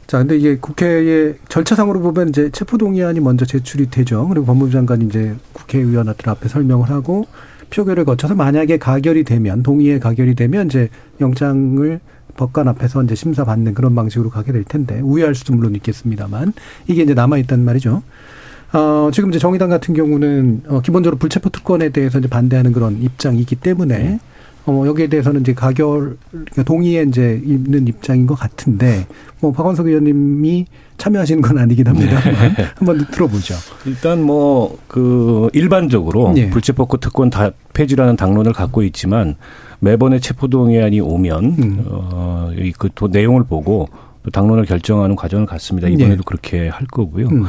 [0.06, 4.26] 자, 근데 이게 국회의 절차상으로 보면 이제 체포동의안이 먼저 제출이 되죠.
[4.28, 7.26] 그리고 법무부 장관이 이제 국회의원들 앞에 설명을 하고
[7.68, 10.88] 표결을 거쳐서 만약에 가결이 되면 동의에 가결이 되면 이제
[11.20, 12.00] 영장을
[12.38, 16.54] 법관 앞에서 이제 심사받는 그런 방식으로 가게 될 텐데 우회할 수도 물론 있겠습니다만
[16.86, 18.02] 이게 이제 남아 있단 말이죠.
[18.74, 23.56] 어, 지금 이제 정의당 같은 경우는 어, 기본적으로 불체포 특권에 대해서 이제 반대하는 그런 입장이기
[23.56, 24.18] 때문에 네.
[24.66, 29.06] 어, 여기에 대해서는 이제 가결, 그러니까 동의에 이제 있는 입장인 것 같은데,
[29.40, 30.64] 뭐, 박원석 의원님이
[30.96, 32.18] 참여하시는 건 아니긴 합니다.
[32.22, 32.64] 네.
[32.76, 33.54] 한번 들어보죠.
[33.84, 36.48] 일단 뭐, 그, 일반적으로 네.
[36.48, 39.36] 불체포 특권 다 폐지라는 당론을 갖고 있지만,
[39.80, 41.84] 매번의 체포동의안이 오면, 음.
[41.86, 43.88] 어, 그 내용을 보고,
[44.32, 45.88] 당론을 결정하는 과정을 갖습니다.
[45.88, 46.22] 이번에도 네.
[46.24, 47.28] 그렇게 할 거고요.
[47.28, 47.44] 음.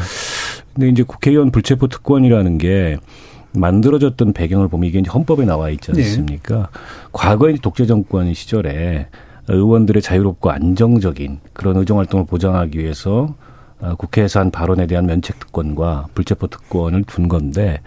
[0.73, 2.97] 근데 이제 국회의원 불체포 특권이라는 게
[3.53, 6.03] 만들어졌던 배경을 보면 이게 이제 헌법에 나와 있지 네.
[6.03, 6.55] 않습니까?
[6.57, 6.63] 네.
[7.11, 9.07] 과거 의 독재 정권 시절에
[9.47, 13.35] 의원들의 자유롭고 안정적인 그런 의정 활동을 보장하기 위해서
[13.79, 17.81] 어, 국회에서 한 발언에 대한 면책 특권과 불체포 특권을 둔 건데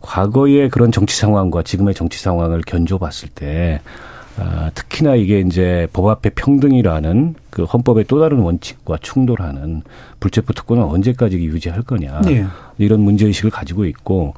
[0.00, 3.80] 과거의 그런 정치 상황과 지금의 정치 상황을 견줘 봤을 때
[4.36, 9.82] 아, 특히나 이게 이제 법 앞에 평등이라는 그 헌법의 또 다른 원칙과 충돌하는
[10.18, 12.44] 불체포 특권을 언제까지 유지할 거냐 네.
[12.78, 14.34] 이런 문제 의식을 가지고 있고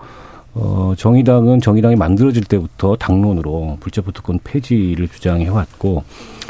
[0.55, 6.05] 어 정의당은 정의당이 만들어질 때부터 당론으로 불체포 특권 폐지를 주장해 왔고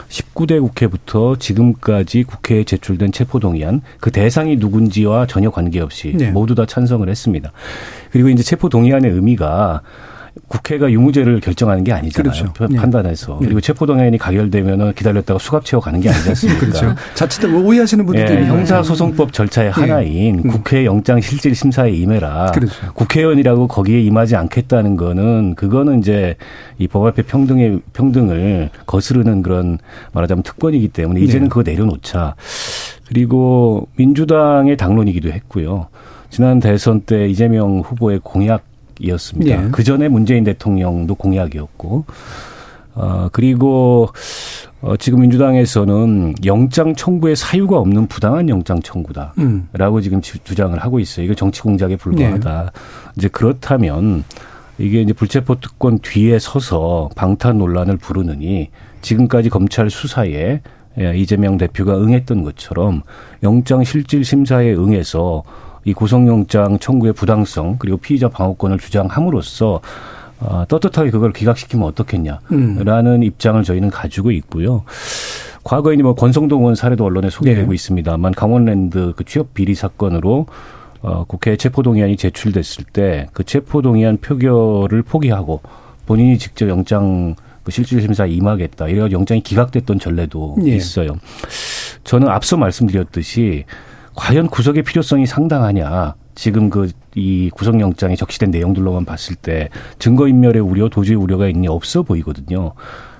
[0.08, 6.30] 19대 국회부터 지금까지 국회에 제출된 체포 동의안 그 대상이 누군지와 전혀 관계없이 네.
[6.30, 7.52] 모두 다 찬성을 했습니다.
[8.10, 9.82] 그리고 이제 체포 동의안의 의미가
[10.48, 12.32] 국회가 유무죄를 결정하는 게 아니잖아요.
[12.32, 12.66] 그렇죠.
[12.68, 12.76] 네.
[12.76, 13.38] 판단해서.
[13.40, 13.46] 네.
[13.46, 16.60] 그리고 체포동의안이 가결되면은 기다렸다가 수갑 채워 가는 게 아니지 않습니까?
[16.60, 16.94] 그렇죠.
[17.14, 18.46] 자칫 오해하시는 분들이 네.
[18.46, 19.80] 형사소송법 절차의 네.
[19.80, 20.48] 하나인 음.
[20.48, 22.52] 국회 영장 실질 심사에 임해라.
[22.54, 22.92] 그렇죠.
[22.94, 26.36] 국회의원이라고 거기에 임하지 않겠다는 거는 그거는 이제
[26.78, 29.78] 이 법 앞에 평등의 평등을 거스르는 그런
[30.12, 31.48] 말하자면 특권이기 때문에 이제는 네.
[31.48, 32.34] 그거 내려놓자.
[33.08, 35.88] 그리고 민주당의 당론이기도 했고요.
[36.30, 38.64] 지난 대선 때 이재명 후보의 공약
[39.00, 39.62] 이었습니다.
[39.62, 39.68] 네.
[39.70, 42.04] 그 전에 문재인 대통령도 공약이었고,
[42.94, 44.08] 어, 그리고,
[44.80, 49.34] 어, 지금 민주당에서는 영장 청구에 사유가 없는 부당한 영장 청구다.
[49.38, 49.68] 음.
[49.72, 51.24] 라고 지금 주장을 하고 있어요.
[51.24, 52.62] 이거 정치 공작에 불과하다.
[52.62, 52.80] 네.
[53.16, 54.24] 이제 그렇다면
[54.78, 60.60] 이게 이제 불체포 특권 뒤에 서서 방탄 논란을 부르느니 지금까지 검찰 수사에
[60.98, 63.02] 예, 이재명 대표가 응했던 것처럼
[63.42, 65.42] 영장 실질 심사에 응해서
[65.86, 69.80] 이 구속영장 청구의 부당성 그리고 피의자 방어권을 주장함으로써
[70.40, 73.22] 어, 떳떳하게 그걸 기각시키면 어떻겠냐라는 음.
[73.22, 74.82] 입장을 저희는 가지고 있고요.
[75.64, 77.74] 과거에 뭐 권성동 의원 사례도 언론에 소개되고 네.
[77.74, 80.46] 있습니다만 강원랜드 그 취업 비리 사건으로
[81.02, 85.60] 어, 국회 체포동의안이 제출됐을 때 그 체포동의안 표결을 포기하고
[86.04, 88.88] 본인이 직접 영장 그 실질심사에 임하겠다.
[88.88, 90.76] 이래가 영장이 기각됐던 전례도 예.
[90.76, 91.16] 있어요.
[92.04, 93.64] 저는 앞서 말씀드렸듯이
[94.16, 96.14] 과연 구속의 필요성이 상당하냐.
[96.34, 102.74] 지금 그 이 구속영장에 적시된 내용들로만 봤을 때 증거인멸의 우려, 도주의 우려가 있니 없어 보이거든요.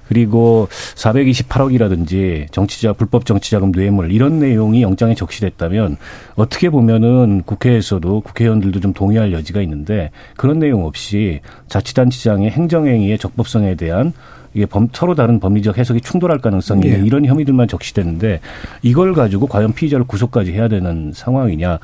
[0.07, 5.97] 그리고 428억이라든지 정치자 불법 정치자금 뇌물 이런 내용이 영장에 적시됐다면
[6.37, 14.13] 어떻게 보면은 국회에서도 국회의원들도 좀 동의할 여지가 있는데 그런 내용 없이 자치단체장의 행정행위의 적법성에 대한
[14.57, 17.05] 이게 범, 서로 다른 법리적 해석이 충돌할 가능성이 있는 예.
[17.07, 18.40] 이런 혐의들만 적시되는데
[18.81, 21.79] 이걸 가지고 과연 피의자를 구속까지 해야 되는 상황이냐.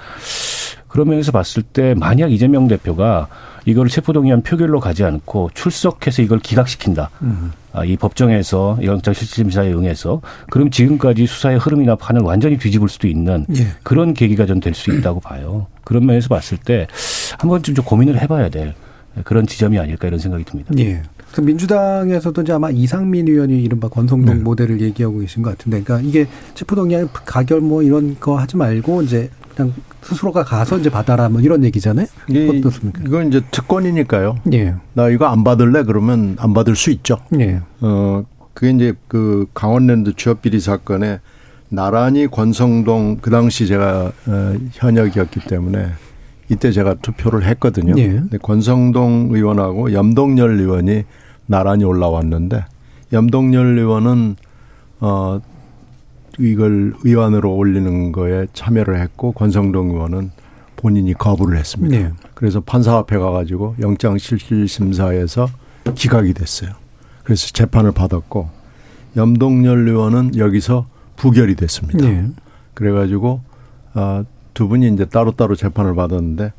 [0.89, 3.29] 그런 면에서 봤을 때 만약 이재명 대표가
[3.65, 7.11] 이걸 체포동의안 표결로 가지 않고 출석해서 이걸 기각시킨다.
[7.23, 7.53] 음.
[7.75, 13.47] 아, 이 법정에서 영장 실질심사에 응해서 그럼 지금까지 수사의 흐름이나 판을 완전히 뒤집을 수도 있는
[13.55, 13.67] 예.
[13.83, 15.67] 그런 계기가 전 될 수 있다고 봐요.
[15.85, 16.87] 그런 면에서 봤을 때
[17.39, 18.75] 한 번쯤 좀 고민을 해봐야 될
[19.25, 20.73] 그런 지점이 아닐까 이런 생각이 듭니다.
[20.79, 21.03] 예.
[21.33, 24.43] 그 민주당에서도 이제 아마 이상민 의원이 이른바 권성동 네.
[24.43, 29.31] 모델을 얘기하고 계신 것 같은데, 그러니까 이게 체포동의안 가결 뭐 이런 거 하지 말고 이제
[29.55, 32.07] 그냥 스스로가 가서 이제 받아라 뭐 이런 얘기잖아요.
[32.33, 33.03] 예, 어떻습니까?
[33.07, 34.37] 이건 이제 특권이니까요.
[34.53, 34.75] 예.
[34.95, 37.19] 나 이거 안 받을래 그러면 안 받을 수 있죠.
[37.39, 37.61] 예.
[37.81, 41.21] 어 그게 이제 그 강원랜드 취업 비리 사건에
[41.69, 45.89] 나란히 권성동 그 당시 제가 어, 현역이었기 때문에
[46.51, 47.95] 이때 제가 투표를 했거든요.
[47.97, 48.09] 예.
[48.09, 51.05] 근데 권성동 의원하고 염동열 의원이
[51.47, 52.65] 나란히 올라왔는데
[53.13, 54.37] 염동열 의원은
[55.01, 55.41] 어
[56.39, 60.31] 이걸 의원으로 올리는 거에 참여를 했고 권성동 의원은
[60.77, 61.97] 본인이 거부를 했습니다.
[61.97, 62.11] 네.
[62.35, 65.47] 그래서 판사 앞에 가가지고 영장 실질 심사에서
[65.95, 66.71] 기각이 됐어요.
[67.23, 68.49] 그래서 재판을 받았고
[69.17, 72.09] 염동열 의원은 여기서 부결이 됐습니다.
[72.09, 72.29] 네.
[72.75, 73.43] 그래가지고
[73.95, 74.25] 아,
[74.55, 76.53] 두 분이 이제 따로따로 재판을 받았는데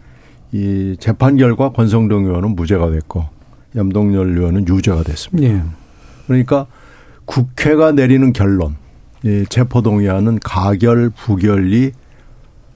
[0.54, 3.26] 이 재판 결과 권성동 의원은 무죄가 됐고
[3.76, 5.54] 염동열 의원은 유죄가 됐습니다.
[5.54, 5.64] 네.
[6.28, 6.68] 그러니까
[7.26, 8.76] 국회가 내리는 결론
[9.24, 11.92] 이 체포동의안은 가결 부결이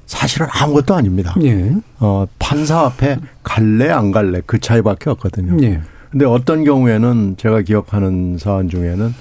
[0.05, 1.35] 사실은 아무것도 아닙니다.
[1.43, 1.75] 예.
[1.99, 5.57] 어, 판사 앞에 갈래 안 갈래 그 차이밖에 없거든요.
[5.63, 5.81] 예.
[6.09, 9.13] 근데 어떤 경우에는 제가 기억하는 사안 중에는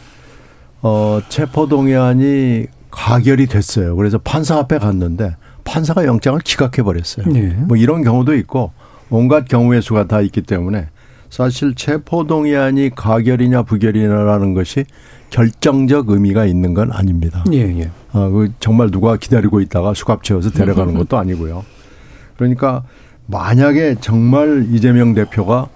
[0.82, 3.96] 어, 체포동의안이 가결이 됐어요.
[3.96, 5.34] 그래서 판사 앞에 갔는데
[5.64, 7.26] 판사가 영장을 기각해 버렸어요.
[7.34, 7.48] 예.
[7.48, 8.70] 뭐 이런 경우도 있고
[9.10, 10.86] 온갖 경우의 수가 다 있기 때문에
[11.30, 14.84] 사실 체포동의안이 가결이냐 부결이냐라는 것이
[15.30, 17.44] 결정적 의미가 있는 건 아닙니다.
[17.52, 17.90] 예, 예.
[18.12, 21.64] 어, 그 정말 누가 기다리고 있다가 수갑 채워서 데려가는 것도 아니고요.
[22.36, 22.84] 그러니까
[23.26, 25.68] 만약에 정말 이재명 대표가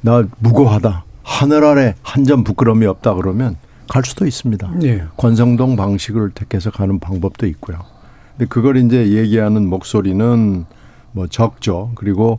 [0.00, 1.04] 나 무고하다.
[1.22, 3.56] 하늘 아래 한 점 부끄러움이 없다 그러면
[3.88, 4.72] 갈 수도 있습니다.
[4.84, 5.04] 예.
[5.16, 7.78] 권성동 방식을 택해서 가는 방법도 있고요.
[8.36, 10.64] 근데 그걸 이제 얘기하는 목소리는
[11.16, 11.92] 뭐 적죠.
[11.94, 12.38] 그리고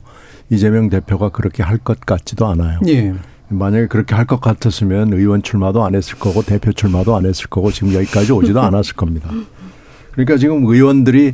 [0.51, 2.79] 이재명 대표가 그렇게 할 것 같지도 않아요.
[2.87, 3.13] 예.
[3.49, 7.71] 만약에 그렇게 할 것 같았으면 의원 출마도 안 했을 거고 대표 출마도 안 했을 거고
[7.71, 9.29] 지금 여기까지 오지도 않았을 겁니다.
[10.11, 11.33] 그러니까 지금 의원들이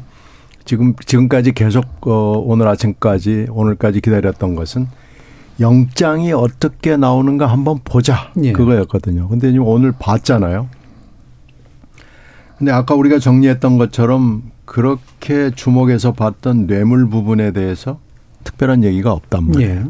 [0.63, 4.87] 지금 지금까지 계속 어 오늘 아침까지 오늘까지 기다렸던 것은
[5.59, 8.53] 영장이 어떻게 나오는가 한번 보자 예.
[8.53, 9.27] 그거였거든요.
[9.27, 10.69] 근데 지금 오늘 봤잖아요.
[12.57, 17.99] 근데 아까 우리가 정리했던 것처럼 그렇게 주목해서 봤던 뇌물 부분에 대해서
[18.43, 19.71] 특별한 얘기가 없단 말이에요.
[19.71, 19.85] 예.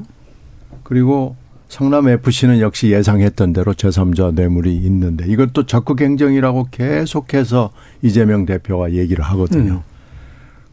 [0.84, 1.38] 그리고
[1.70, 9.24] 성남 FC는 역시 예상했던 대로 제3자 뇌물이 있는데 이것도 적극 행정이라고 계속해서 이재명 대표가 얘기를
[9.24, 9.72] 하거든요.
[9.72, 9.82] 음.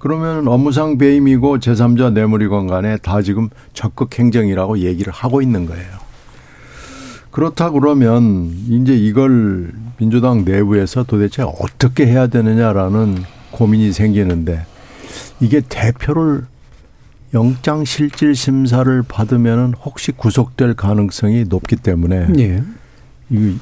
[0.00, 5.88] 그러면 업무상 배임이고 제3자 뇌물이건 간에 다 지금 적극 행정이라고 얘기를 하고 있는 거예요.
[7.30, 14.64] 그렇다 그러면 이제 이걸 민주당 내부에서 도대체 어떻게 해야 되느냐라는 고민이 생기는데
[15.40, 16.46] 이게 대표를
[17.32, 22.62] 영장 실질 심사를 받으면은 혹시 구속될 가능성이 높기 때문에 예.
[23.30, 23.56] 이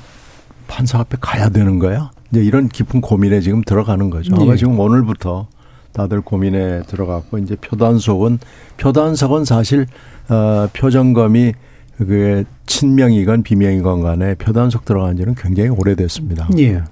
[0.66, 2.10] 판사 앞에 가야 되는 거야?
[2.30, 4.34] 이제 이런 깊은 고민에 지금 들어가는 거죠.
[4.36, 4.56] 아마 예.
[4.56, 5.48] 지금 오늘부터
[5.92, 8.38] 다들 고민에 들어갔고 이제 표단속은
[8.78, 9.86] 표단속은 사실
[10.28, 11.52] 어 표정검이
[11.96, 16.48] 그게 친명이건 비명이건 간에 표단속 들어간 지는 굉장히 오래됐습니다.
[16.58, 16.82] 예.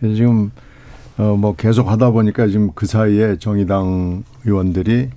[0.00, 0.50] 그래서 지금
[1.18, 5.08] 어 뭐 계속 하다 보니까 지금 그 사이에 정의당 의원들이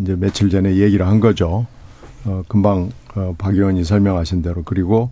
[0.00, 1.66] 이제 며칠 전에 얘기를 한 거죠.
[2.24, 5.10] 어, 금방 어, 박 의원이 설명하신 대로 그리고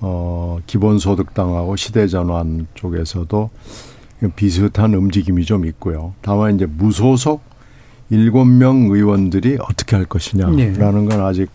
[0.00, 3.50] 어, 기본소득당하고 시대전환 쪽에서도
[4.36, 6.14] 비슷한 움직임이 좀 있고요.
[6.22, 7.40] 다만 이제 무소속
[8.10, 10.72] 일곱 명 의원들이 어떻게 할 것이냐라는 예.
[11.08, 11.50] 건 아직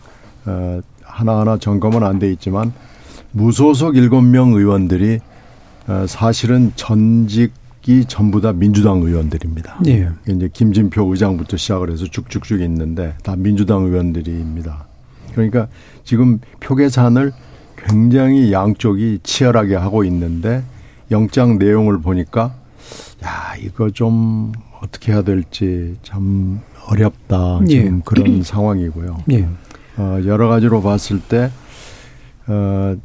[0.46, 2.72] 어, 하나하나 점검은 안 돼 있지만
[3.32, 5.18] 무소속 일곱 명 의원들이
[5.88, 7.52] 어, 사실은 전직
[7.88, 9.80] 이 전부 다 민주당 의원들입니다.
[9.86, 10.10] 예.
[10.28, 14.86] 이제 김진표 의장부터 시작을 해서 쭉쭉쭉 있는데 다 민주당 의원들입니다.
[15.32, 15.68] 그러니까
[16.04, 17.32] 지금 표 계산을
[17.78, 20.62] 굉장히 양쪽이 치열하게 하고 있는데
[21.10, 22.54] 영장 내용을 보니까
[23.24, 28.02] 야 이거 좀 어떻게 해야 될지 참 어렵다 지금 예.
[28.04, 29.24] 그런 상황이고요.
[29.32, 29.48] 예.
[29.96, 31.50] 어, 여러 가지로 봤을 때
[32.48, 32.96] 어,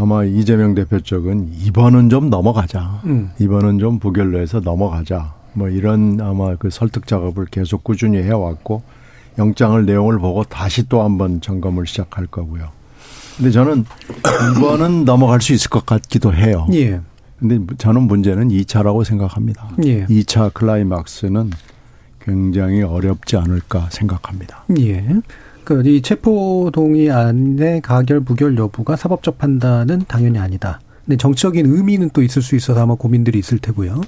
[0.00, 3.00] 아마 이재명 대표 쪽은 이번은 좀 넘어가자.
[3.04, 3.32] 음.
[3.40, 5.34] 이번은 좀 부결로 해서 넘어가자.
[5.54, 8.82] 뭐 이런 아마 그 설득 작업을 계속 꾸준히 해왔고
[9.38, 12.68] 영장을 내용을 보고 다시 또 한번 점검을 시작할 거고요.
[13.36, 13.84] 근데 저는
[14.56, 16.68] 이번은 넘어갈 수 있을 것 같기도 해요.
[16.72, 17.00] 예.
[17.40, 19.70] 근데 저는 문제는 2차라고 생각합니다.
[19.84, 20.06] 예.
[20.06, 21.50] 2차 클라이막스는
[22.20, 24.64] 굉장히 어렵지 않을까 생각합니다.
[24.78, 25.04] 예.
[25.68, 30.80] 그 이 체포 동의 안의 가결 부결 여부가 사법적 판단은 당연히 아니다.
[31.04, 34.00] 근데 정치적인 의미는 또 있을 수 있어서 아마 고민들이 있을 테고요.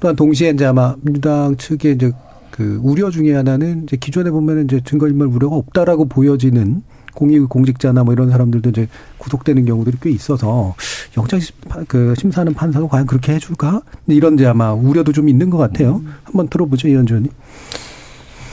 [0.00, 2.10] 또한 동시에 이제 아마 민주당 측의 이제
[2.50, 6.82] 그 우려 중에 하나는 이제 기존에 보면은 이제 증거인멸 우려가 없다라고 보여지는
[7.14, 10.74] 공익 공직자나 뭐 이런 사람들도 이제 구속되는 경우들이 꽤 있어서
[11.16, 11.38] 영장
[11.86, 13.82] 그 심사하는 판사가 과연 그렇게 해줄까?
[14.08, 16.02] 이런 이제 아마 우려도 좀 있는 것 같아요.
[16.24, 17.32] 한번 들어보죠, 이현주 의원님.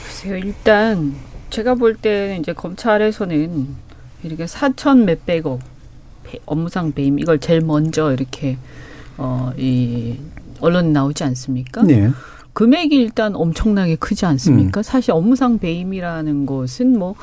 [0.04, 3.68] 글쎄요, 일단 제가 볼 때는 이제 검찰에서는
[4.22, 5.60] 이렇게 사천 몇백억
[6.44, 8.58] 업무상 배임 이걸 제일 먼저 이렇게
[9.16, 10.18] 어 이
[10.60, 11.82] 언론 나오지 않습니까?
[11.82, 12.10] 네.
[12.52, 14.80] 금액이 일단 엄청나게 크지 않습니까?
[14.80, 14.82] 음.
[14.82, 17.14] 사실 업무상 배임이라는 것은 뭐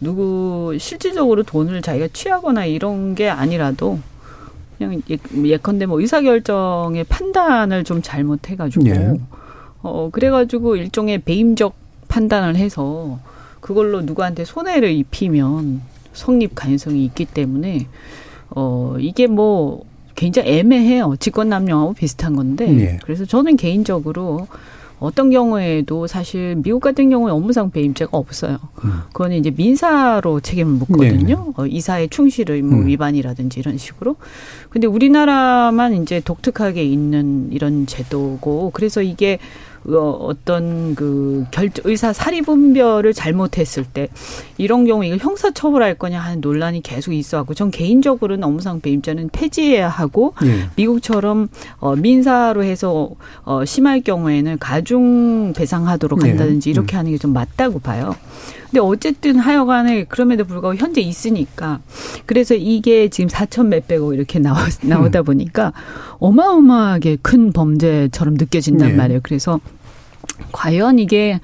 [0.00, 3.98] 누구 실질적으로 돈을 자기가 취하거나 이런 게 아니라도
[4.78, 9.14] 그냥 예, 예컨대 뭐 의사결정의 판단을 좀 잘못해가지고 네.
[9.82, 11.74] 어 그래가지고 일종의 배임적
[12.08, 13.18] 판단을 해서
[13.60, 17.86] 그걸로 누구한테 손해를 입히면 성립 가능성이 있기 때문에
[18.50, 21.14] 어 이게 뭐 굉장히 애매해요.
[21.20, 22.98] 직권남용하고 비슷한 건데 네.
[23.04, 24.48] 그래서 저는 개인적으로
[25.00, 28.58] 어떤 경우에도 사실 미국 같은 경우에 업무상 배임죄가 없어요.
[28.84, 28.90] 음.
[29.12, 31.44] 그거는 이제 민사로 책임을 묻거든요.
[31.46, 31.52] 네.
[31.56, 32.86] 어, 이사의 충실 의무 음.
[32.88, 34.16] 위반이라든지 이런 식으로.
[34.70, 39.38] 근데 우리나라만 이제 독특하게 있는 이런 제도고 그래서 이게
[39.86, 44.08] 어, 어떤 그 결, 의사 사리 분별을 잘못했을 때
[44.56, 49.88] 이런 경우 이걸 형사 처벌할 거냐 하는 논란이 계속 있어왔고 전 개인적으로는 업무상 배임죄는 폐지해야
[49.88, 50.68] 하고 네.
[50.76, 53.10] 미국처럼 어, 민사로 해서
[53.44, 56.30] 어, 심할 경우에는 가중 배상하도록 네.
[56.30, 56.70] 한다든지 네.
[56.70, 56.98] 이렇게 음.
[56.98, 58.14] 하는 게 좀 맞다고 봐요.
[58.70, 61.80] 근데 어쨌든 하여간에 그럼에도 불구하고 현재 있으니까
[62.26, 65.24] 그래서 이게 지금 4천 몇백억 이렇게 나오, 나오다 음.
[65.24, 65.72] 보니까
[66.18, 68.94] 어마어마하게 큰 범죄처럼 느껴진단 네.
[68.94, 69.20] 말이에요.
[69.22, 69.60] 그래서
[70.52, 71.40] 과연 이게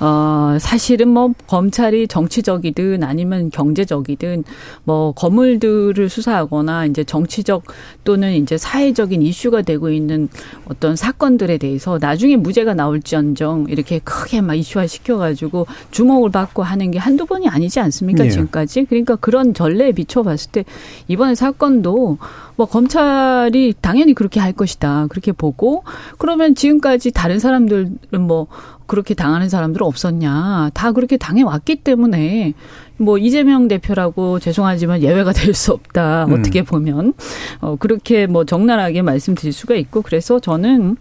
[0.00, 4.44] 어, 사실은 뭐 검찰이 정치적이든 아니면 경제적이든
[4.84, 7.64] 뭐 거물들을 수사하거나 이제 정치적
[8.04, 10.30] 또는 이제 사회적인 이슈가 되고 있는
[10.64, 16.98] 어떤 사건들에 대해서 나중에 무죄가 나올지언정 이렇게 크게 막 이슈화 시켜가지고 주목을 받고 하는 게
[16.98, 18.24] 한두 번이 아니지 않습니까?
[18.24, 18.30] 네.
[18.30, 18.86] 지금까지.
[18.86, 20.64] 그러니까 그런 전례에 비춰봤을 때
[21.08, 22.16] 이번에 사건도
[22.56, 25.08] 뭐 검찰이 당연히 그렇게 할 것이다.
[25.08, 25.84] 그렇게 보고
[26.18, 28.46] 그러면 지금까지 다른 사람들은 뭐
[28.90, 30.70] 그렇게 당하는 사람들 없었냐.
[30.74, 32.54] 다 그렇게 당해왔기 때문에
[32.96, 36.24] 뭐 이재명 대표라고 죄송하지만 예외가 될 수 없다.
[36.24, 36.32] 음.
[36.32, 37.14] 어떻게 보면.
[37.60, 40.96] 어, 그렇게 뭐 적나라하게 말씀드릴 수가 있고 그래서 저는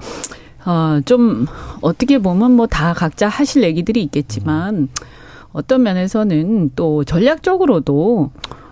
[0.67, 1.47] 어, 좀
[1.81, 4.89] 어떻게 보면 뭐 다 각자 하실 얘기들이 있겠지만
[5.51, 8.29] 어떤 면에서는 또 전략적으로도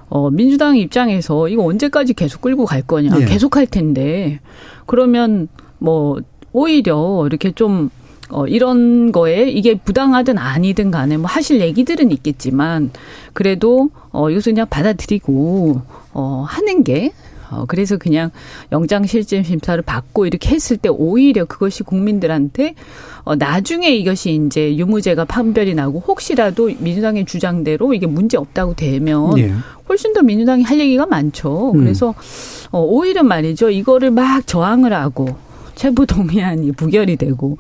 [0.09, 3.19] 어, 민주당 입장에서 이거 언제까지 계속 끌고 갈 거냐.
[3.19, 3.25] 예.
[3.25, 4.39] 계속 할 텐데.
[4.85, 5.47] 그러면
[5.79, 6.19] 뭐
[6.53, 7.89] 오히려 이렇게 좀
[8.29, 12.91] 어, 이런 거에 이게 부당하든 아니든 간에 뭐 하실 얘기들은 있겠지만
[13.33, 15.81] 그래도 어, 이것을 그냥 받아들이고
[16.13, 17.11] 어, 하는 게
[17.49, 18.31] 어, 그래서 그냥
[18.71, 22.75] 영장 실질 심사를 받고 이렇게 했을 때 오히려 그것이 국민들한테
[23.23, 29.53] 어, 나중에 이것이 이제 유무죄가 판별이 나고 혹시라도 민주당의 주장대로 이게 문제 없다고 되면 예.
[29.87, 31.71] 훨씬 더 민주당이 할 얘기가 많죠.
[31.71, 31.79] 음.
[31.79, 32.13] 그래서
[32.71, 33.69] 어, 오히려 말이죠.
[33.69, 35.37] 이거를 막 저항을 하고
[35.75, 37.57] 체포 동의안이 부결이 되고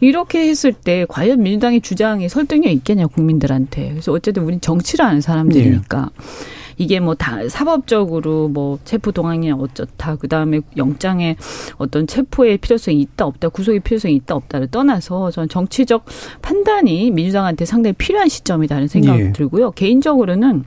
[0.00, 3.90] 이렇게 했을 때 과연 민주당의 주장이 설득력 있겠냐 국민들한테.
[3.90, 6.10] 그래서 어쨌든 우린 정치를 하는 사람들이니까.
[6.16, 6.60] 네.
[6.80, 11.36] 이게 뭐 다 사법적으로 뭐 체포 동항이 어쩌다 그다음에 영장에
[11.76, 16.06] 어떤 체포의 필요성이 있다 없다 구속의 필요성이 있다 없다를 떠나서 저는 정치적
[16.40, 19.32] 판단이 민주당한테 상당히 필요한 시점이다는 생각이 예.
[19.32, 19.72] 들고요.
[19.72, 20.64] 개인적으로는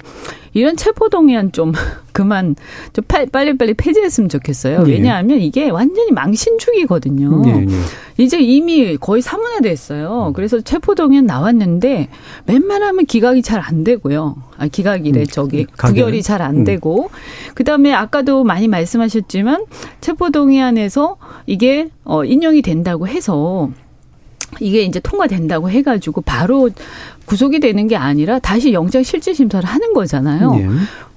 [0.53, 1.71] 이런 체포 동의안 좀
[2.13, 2.55] 그만
[2.93, 4.83] 좀 빨리빨리 폐지했으면 좋겠어요.
[4.85, 4.91] 예.
[4.91, 7.41] 왜냐하면 이게 완전히 망신주기거든요.
[7.47, 8.23] 예, 예.
[8.23, 10.33] 이제 이미 거의 사문화됐어요.
[10.35, 12.09] 그래서 체포동의안 나왔는데
[12.45, 14.35] 웬만하면 기각이 잘 안 되고요.
[14.57, 16.63] 아, 기각이래 음, 저기 부결이 잘안 음.
[16.65, 17.09] 되고
[17.55, 19.65] 그다음에 아까도 많이 말씀하셨지만
[20.01, 23.69] 체포동의안에서 이게 어 인용이 된다고 해서
[24.59, 26.69] 이게 이제 통과된다고 해가지고 바로
[27.25, 30.55] 구속이 되는 게 아니라 다시 영장 실질 심사를 하는 거잖아요.
[30.57, 30.67] 예.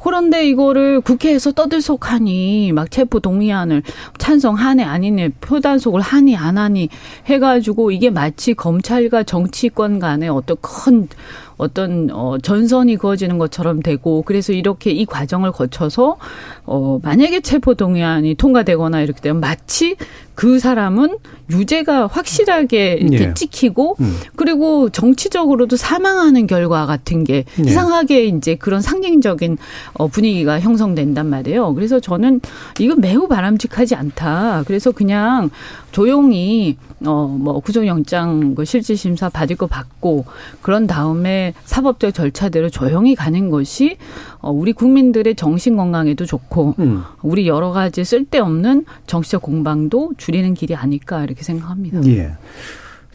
[0.07, 3.83] 그런데 이거를 국회에서 떠들썩하니 막 체포 동의안을
[4.19, 6.91] 찬성하네 아니네 표단속을 하니 안 하니
[7.27, 11.09] 해가지고 이게 마치 검찰과 정치권 간의 어떤 큰
[11.57, 16.19] 어떤 어 전선이 그어지는 것처럼 되고 그래서 이렇게 이 과정을 거쳐서
[16.67, 19.97] 어 만약에 체포 동의안이 통과되거나 이렇게 되면 마치
[20.35, 21.17] 그 사람은
[21.51, 23.35] 유죄가 확실하게 이렇게 예.
[23.35, 24.17] 찍히고 음.
[24.37, 27.63] 그리고 정치적으로도 사 망하는 결과 같은 게 예.
[27.63, 29.59] 이상하게 이제 그런 상징적인
[29.95, 31.75] 어 분위기가 형성된단 말이에요.
[31.75, 32.41] 그래서 저는
[32.79, 34.65] 이건 매우 바람직하지 않다.
[34.67, 35.51] 그래서 그냥
[35.93, 40.25] 조용히 어뭐 구속영장 그 실질 심사 받을 거 받고
[40.63, 43.97] 그런 다음에 사법적 절차대로 조용히 가는 것이
[44.41, 47.03] 어 우리 국민들의 정신 건강에도 좋고 음.
[47.23, 52.05] 우리 여러 가지 쓸데없는 정치적 공방도 줄이는 길이 아닐까 이렇게 생각합니다.
[52.07, 52.33] 예.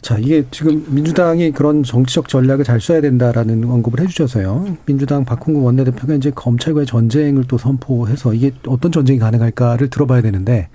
[0.02, 4.76] 자, 이게 지금 민주당이 그런 정치적 전략을 잘 써야 된다라는 언급을 해주셔서요.
[4.84, 10.68] 민주당 박홍구 원내대표가 이제 검찰과의 전쟁을 또 선포해서 이게 어떤 전쟁이 가능할까를 들어봐야 되는데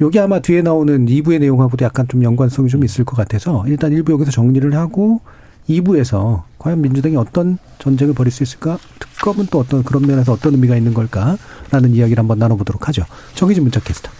[0.00, 4.12] 여기 아마 뒤에 나오는 2부의 내용하고도 약간 좀 연관성이 좀 있을 것 같아서 일단 1부
[4.12, 5.20] 여기서 정리를 하고
[5.68, 8.78] 2부에서 과연 민주당이 어떤 전쟁을 벌일 수 있을까?
[9.00, 11.36] 특검은 또 어떤 그런 면에서 어떤 의미가 있는 걸까
[11.72, 13.04] 라는 이야기를 한번 나눠보도록 하죠.
[13.34, 14.12] 정의진 문자 캐스터.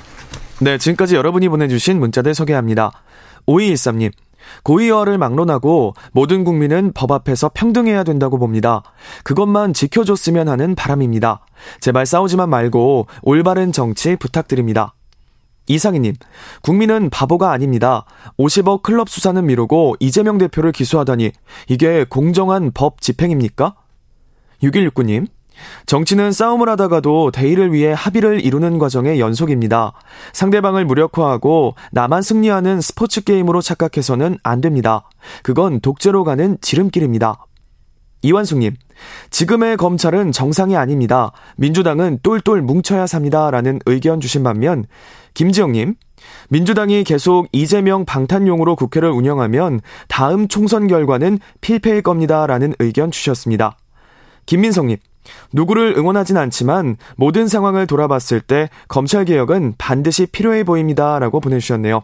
[0.61, 2.91] 네, 지금까지 여러분이 보내주신 문자들 소개합니다.
[3.47, 4.11] 5213님.
[4.63, 8.83] 고의어를 막론하고 모든 국민은 법 앞에서 평등해야 된다고 봅니다.
[9.25, 11.41] 그것만 지켜줬으면 하는 바람입니다.
[11.81, 14.95] 제발 싸우지만 말고 올바른 정치 부탁드립니다.
[15.67, 16.15] 이상희님,
[16.63, 18.05] 국민은 바보가 아닙니다.
[18.39, 21.31] 50억 클럽 수사는 미루고 이재명 대표를 기소하다니
[21.69, 23.77] 이게 공정한 법 집행입니까?
[24.63, 25.29] 6169님,
[25.87, 29.93] 정치는 싸움을 하다가도 대의를 위해 합의를 이루는 과정의 연속입니다.
[30.33, 35.09] 상대방을 무력화하고 나만 승리하는 스포츠 게임으로 착각해서는 안 됩니다.
[35.43, 37.47] 그건 독재로 가는 지름길입니다.
[38.23, 38.77] 이완숙님,
[39.31, 41.33] 지금의 검찰은 정상이 아닙니다.
[41.57, 43.51] 민주당은 똘똘 뭉쳐야 삽니다.
[43.51, 44.85] 라는 의견 주신 반면,
[45.33, 45.95] 김지영님,
[46.51, 52.47] 민주당이 계속 이재명 방탄용으로 국회를 운영하면 다음 총선 결과는 필패일 겁니다.
[52.47, 53.79] 라는 의견 주셨습니다.
[54.45, 54.99] 김민성님,
[55.53, 61.19] 누구를 응원하진 않지만 모든 상황을 돌아봤을 때 검찰 개혁은 반드시 필요해 보입니다.
[61.19, 62.03] 라고 보내주셨네요.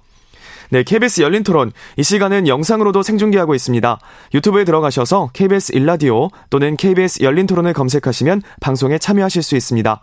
[0.70, 1.72] 네, KBS 열린 토론.
[1.96, 3.98] 이 시간은 영상으로도 생중계하고 있습니다.
[4.34, 10.00] 유튜브에 들어가셔서 KBS 일라디오 또는 KBS 열린 토론을 검색하시면 방송에 참여하실 수 있습니다.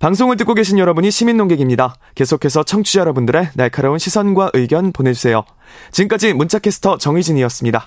[0.00, 1.94] 방송을 듣고 계신 여러분이 시민 농객입니다.
[2.14, 5.44] 계속해서 청취자 여러분들의 날카로운 시선과 의견 보내주세요.
[5.92, 7.86] 지금까지 문자캐스터 정희진이었습니다.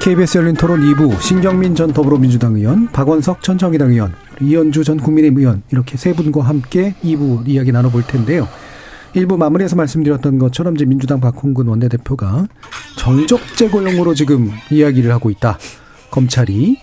[0.00, 5.38] KBS 열린 토론 2부 신경민 전 더불어민주당 의원, 박원석 전 정의당 의원, 이현주 전 국민의힘
[5.38, 8.48] 의원 이렇게 세 분과 함께 2부 이야기 나눠볼 텐데요.
[9.14, 12.48] 1부 마무리에서 말씀드렸던 것처럼 이제 민주당 박홍근 원내대표가
[12.96, 15.58] 정적 제 고용으로 지금 이야기를 하고 있다.
[16.10, 16.78] 검찰이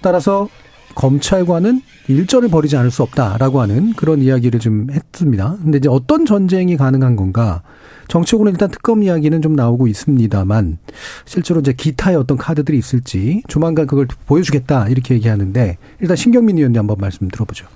[0.00, 0.48] 따라서
[0.96, 5.56] 검찰과는 일전을 벌이지 않을 수 없다라고 하는 그런 이야기를 좀 했습니다.
[5.62, 7.62] 근데 이제 어떤 전쟁이 가능한 건가?
[8.08, 10.78] 정치적으로 일단 특검 이야기는 좀 나오고 있습니다만
[11.24, 16.96] 실제로 이제 기타의 어떤 카드들이 있을지 조만간 그걸 보여주겠다 이렇게 얘기하는데 일단 신경민 의원님 한번
[16.98, 17.66] 말씀 들어보죠.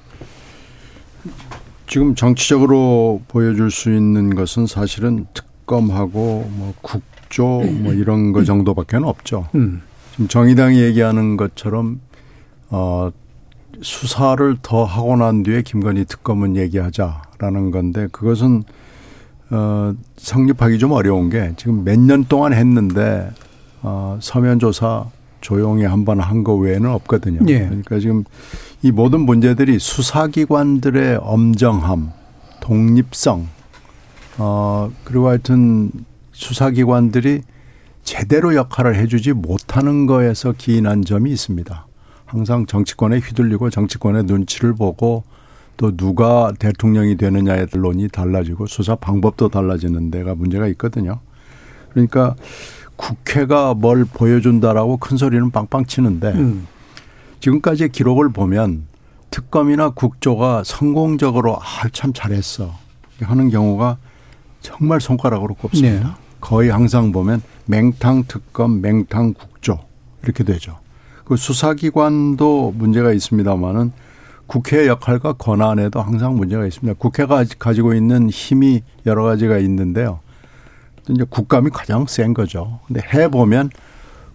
[1.87, 9.49] 지금 정치적으로 보여줄 수 있는 것은 사실은 특검하고 뭐 국조 뭐 이런 거 정도밖에 없죠.
[9.57, 9.83] 음.
[10.13, 12.01] 지금 정의당이 얘기하는 것처럼
[12.71, 13.11] 어
[13.83, 18.65] 수사를 더 하고 난 뒤에 김건희 특검은 얘기하자라는 건데 그것은
[19.51, 23.31] 어, 성립하기 좀 어려운 게 지금 몇 년 동안 했는데
[23.83, 25.07] 어, 서면 조사
[25.41, 27.41] 조용히 한 번 한 거 외에는 없거든요.
[27.49, 27.61] 예.
[27.61, 28.25] 그러니까 지금
[28.83, 32.13] 이 모든 문제들이 수사기관들의 엄정함,
[32.61, 33.49] 독립성,
[34.39, 35.91] 어, 그리고 하여튼
[36.33, 37.43] 수사기관들이
[38.03, 41.87] 제대로 역할을 해주지 못하는 거에서 기인한 점이 있습니다.
[42.31, 45.25] 항상 정치권에 휘둘리고 정치권의 눈치를 보고
[45.77, 51.19] 또 누가 대통령이 되느냐의論이 달라지고 수사 방법도 달라지는 데가 문제가 있거든요.
[51.91, 52.37] 그러니까
[52.95, 56.69] 국회가 뭘 보여준다라고 큰 소리는 빵빵 치는데 음.
[57.41, 58.87] 지금까지의 기록을 보면
[59.33, 62.73] 특검이나 국조가 성공적으로 아, 참 잘했어
[63.23, 63.97] 하는 경우가
[64.61, 66.09] 정말 손가락으로 꼽습니다.
[66.09, 66.15] 네.
[66.41, 69.81] 거의 항상 보면 맹탕 특검, 맹탕 국조
[70.23, 70.80] 이렇게 되죠.
[71.31, 73.93] 그 수사기관도 문제가 있습니다만은
[74.49, 76.99] 국회의 역할과 권한에도 항상 문제가 있습니다.
[76.99, 80.19] 국회가 가지고 있는 힘이 여러 가지가 있는데요.
[81.09, 82.81] 이제 국감이 가장 센 거죠.
[82.89, 83.71] 근데 해 보면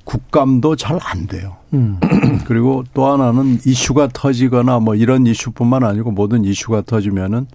[0.06, 1.58] 국감도 잘 안 돼요.
[1.74, 2.00] 음.
[2.48, 7.46] 그리고 또 하나는 이슈가 터지거나 뭐 이런 이슈뿐만 아니고 모든 이슈가 터지면은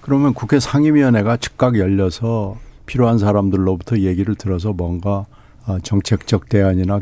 [0.00, 2.56] 그러면 국회 상임위원회가 즉각 열려서
[2.86, 5.39] 필요한 사람들로부터 얘기를 들어서 뭔가 아,
[5.82, 7.00] 정책적 대안이나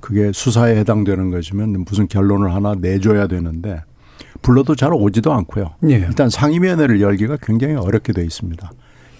[0.00, 3.82] 그게 수사에 해당되는 것이면 무슨 결론을 하나 내줘야 되는데
[4.42, 5.70] 불러도 잘 오지도 않고요.
[5.90, 5.94] 예.
[5.94, 8.70] 일단 상임위원회를 열기가 굉장히 어렵게 돼 있습니다.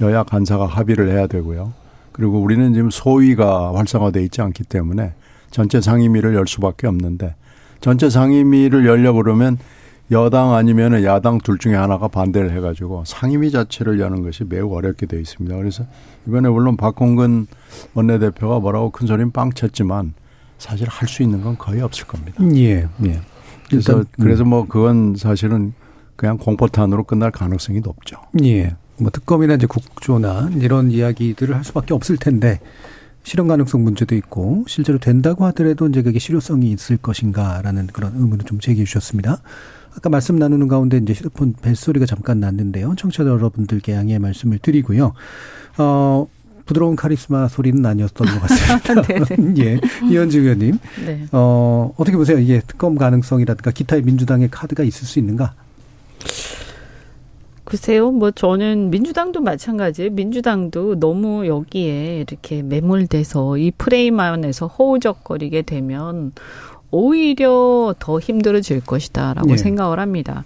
[0.01, 1.73] 여야 간사가 합의를 해야 되고요.
[2.12, 5.14] 그리고 우리는 지금 소위가 활성화돼 있지 않기 때문에
[5.51, 7.35] 전체 상임위를 열 수밖에 없는데
[7.81, 9.59] 전체 상임위를 열려 그러면
[10.11, 15.21] 여당 아니면 야당 둘 중에 하나가 반대를 해가지고 상임위 자체를 여는 것이 매우 어렵게 돼
[15.21, 15.55] 있습니다.
[15.57, 15.85] 그래서
[16.27, 17.47] 이번에 물론 박홍근
[17.95, 20.15] 원내대표가 뭐라고 큰 소리는 빵 쳤지만
[20.57, 22.43] 사실 할 수 있는 건 거의 없을 겁니다.
[22.55, 23.21] 예, 예.
[23.69, 24.05] 그래서 일단, 음.
[24.19, 25.75] 그래서 뭐 그건 사실은
[26.17, 28.17] 그냥 공포탄으로 끝날 가능성이 높죠.
[28.43, 28.75] 예.
[28.99, 32.61] 뭐 특검이나 이제 국조나 이런 이야기들을 할 수밖에 없을 텐데
[33.23, 38.59] 실현 가능성 문제도 있고 실제로 된다고 하더라도 이제 그게 실효성이 있을 것인가라는 그런 의문을 좀
[38.59, 39.43] 제기해 주셨습니다.
[39.99, 42.94] 아까 말씀 나누는 가운데 이제 휴대폰 벨소리가 잠깐 났는데요.
[42.96, 45.12] 청취자 여러분들께 양해의 말씀을 드리고요.
[45.78, 46.28] 어,
[46.66, 49.03] 부드러운 카리스마 소리는 아니었던 것 같습니다.
[49.03, 49.55] 네, 네.
[49.59, 49.80] 예.
[50.09, 50.78] 이현주 의원님.
[51.05, 51.26] 네.
[51.32, 52.38] 어, 어떻게 보세요?
[52.38, 55.55] 이게 특검 가능성이라든가 기타의 민주당의 카드가 있을 수 있는가?
[57.64, 60.11] 글쎄요, 뭐 저는 민주당도 마찬가지.
[60.11, 66.32] 민주당도 너무 여기에 이렇게 매몰돼서 이 프레임 안에서 허우적거리게 되면
[66.91, 69.57] 오히려 더 힘들어질 것이다라고 네.
[69.57, 70.45] 생각을 합니다.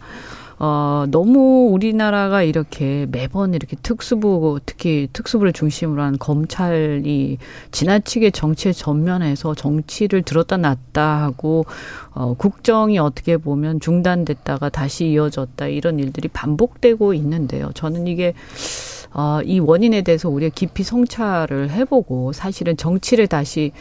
[0.64, 7.38] 어, 너무 우리나라가 이렇게 매번 이렇게 특수부, 특히 특수부를 중심으로 한 검찰이
[7.72, 11.64] 지나치게 정치에 전면해서 정치를 들었다 놨다 하고,
[12.12, 17.72] 어, 국정이 어떻게 보면 중단됐다가 다시 이어졌다 이런 일들이 반복되고 있는데요.
[17.74, 18.32] 저는 이게
[19.14, 23.72] 어, 이 원인에 대해서 우리가 깊이 성찰을 해보고 사실은 정치를 다시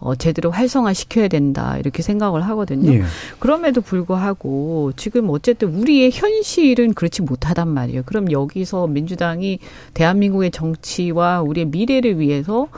[0.00, 2.92] 어, 제대로 활성화시켜야 된다 이렇게 생각을 하거든요.
[2.92, 3.02] 예.
[3.38, 8.02] 그럼에도 불구하고 지금 어쨌든 우리의 현실은 그렇지 못하단 말이에요.
[8.06, 9.58] 그럼 여기서 민주당이
[9.94, 12.68] 대한민국의 정치와 우리의 미래를 위해서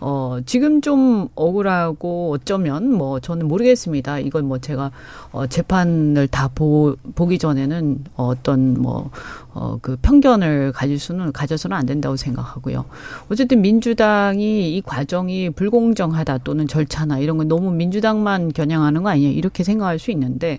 [0.00, 4.18] 어, 지금 좀 억울하고 어쩌면 뭐 저는 모르겠습니다.
[4.20, 4.90] 이건 뭐 제가
[5.32, 9.10] 어, 재판을 다 보, 보기 전에는 어떤 뭐,
[9.52, 12.84] 어, 그 편견을 가질 수는, 가져서는 안 된다고 생각하고요.
[13.30, 19.62] 어쨌든 민주당이 이 과정이 불공정하다 또는 절차나 이런 건 너무 민주당만 겨냥하는 거 아니냐 이렇게
[19.62, 20.58] 생각할 수 있는데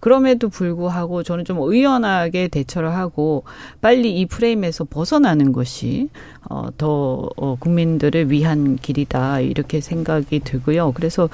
[0.00, 3.44] 그럼에도 불구하고 저는 좀 의연하게 대처를 하고
[3.80, 6.08] 빨리 이 프레임에서 벗어나는 것이
[6.48, 10.92] 어, 더 어, 국민들을 위한 길이다 이렇게 생각이 들고요.
[10.92, 11.28] 그래서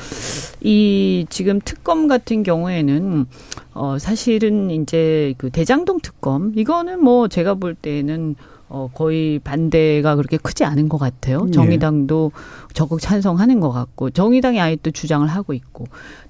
[0.60, 3.26] 이 지금 특검 같은 경우에 는
[3.72, 8.36] 어, 사실은 이제 그 대장동 특검 이거는 뭐 제가 볼 때는
[8.68, 11.44] 어, 거의 반대가 그렇게 크지 않은 것 같아요.
[11.46, 11.50] 예.
[11.52, 12.32] 정의당도
[12.72, 15.84] 적극 찬성하는 것 같고, 정의당이 아예 또 주장을 하고 있고,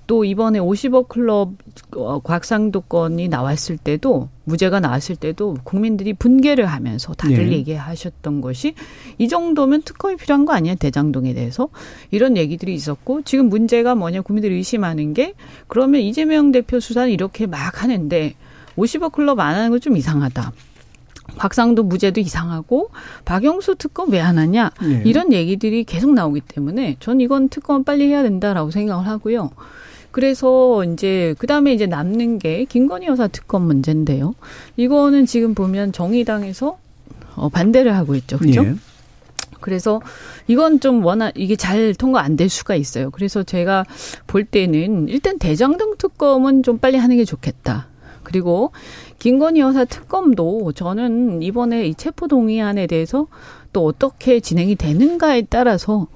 [0.06, 1.52] 또 이번에 50억 클럽
[1.96, 7.56] 어, 곽상도 건이 나왔을 때도 무죄가 나왔을 때도 국민들이 분개를 하면서 다들 네.
[7.56, 8.74] 얘기하셨던 것이
[9.18, 11.68] 이 정도면 특검이 필요한 거 아니야 대장동에 대해서
[12.10, 15.34] 이런 얘기들이 있었고 지금 문제가 뭐냐 국민들이 의심하는 게
[15.66, 18.34] 그러면 이재명 대표 수사는 이렇게 막 하는데
[18.76, 20.52] 50억 클럽 안 하는 건 좀 이상하다.
[21.38, 22.90] 곽상도 무죄도 이상하고
[23.24, 25.02] 박영수 특검 왜 안 하냐 네.
[25.04, 29.50] 이런 얘기들이 계속 나오기 때문에 전 이건 특검 빨리 해야 된다라고 생각을 하고요.
[30.16, 34.34] 그래서 이제 그다음에 이제 남는 게 김건희 여사 특검 문제인데요.
[34.78, 36.78] 이거는 지금 보면 정의당에서
[37.34, 38.38] 어 반대를 하고 있죠.
[38.38, 38.64] 그죠?
[38.64, 38.74] 예.
[39.60, 40.00] 그래서
[40.46, 43.10] 이건 좀 워낙 이게 잘 통과 안 될 수가 있어요.
[43.10, 43.84] 그래서 제가
[44.26, 47.88] 볼 때는 일단 대장동 특검은 좀 빨리 하는 게 좋겠다.
[48.22, 48.72] 그리고
[49.18, 53.26] 김건희 여사 특검도 저는 이번에 이 체포 동의안에 대해서
[53.74, 56.06] 또 어떻게 진행이 되는가에 따라서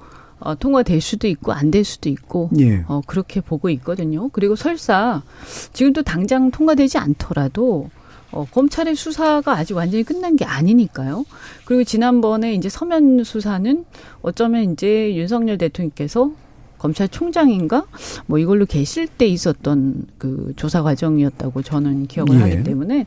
[0.41, 2.83] 어, 통과될 수도 있고 안 될 수도 있고 예.
[2.87, 4.27] 어, 그렇게 보고 있거든요.
[4.29, 5.21] 그리고 설사
[5.73, 7.89] 지금도 당장 통과되지 않더라도
[8.31, 11.25] 어, 검찰의 수사가 아직 완전히 끝난 게 아니니까요.
[11.65, 13.85] 그리고 지난번에 이제 서면 수사는
[14.21, 16.31] 어쩌면 이제 윤석열 대통령께서
[16.77, 17.85] 검찰총장인가
[18.25, 22.39] 뭐 이걸로 계실 때 있었던 그 조사 과정이었다고 저는 기억을 예.
[22.41, 23.05] 하기 때문에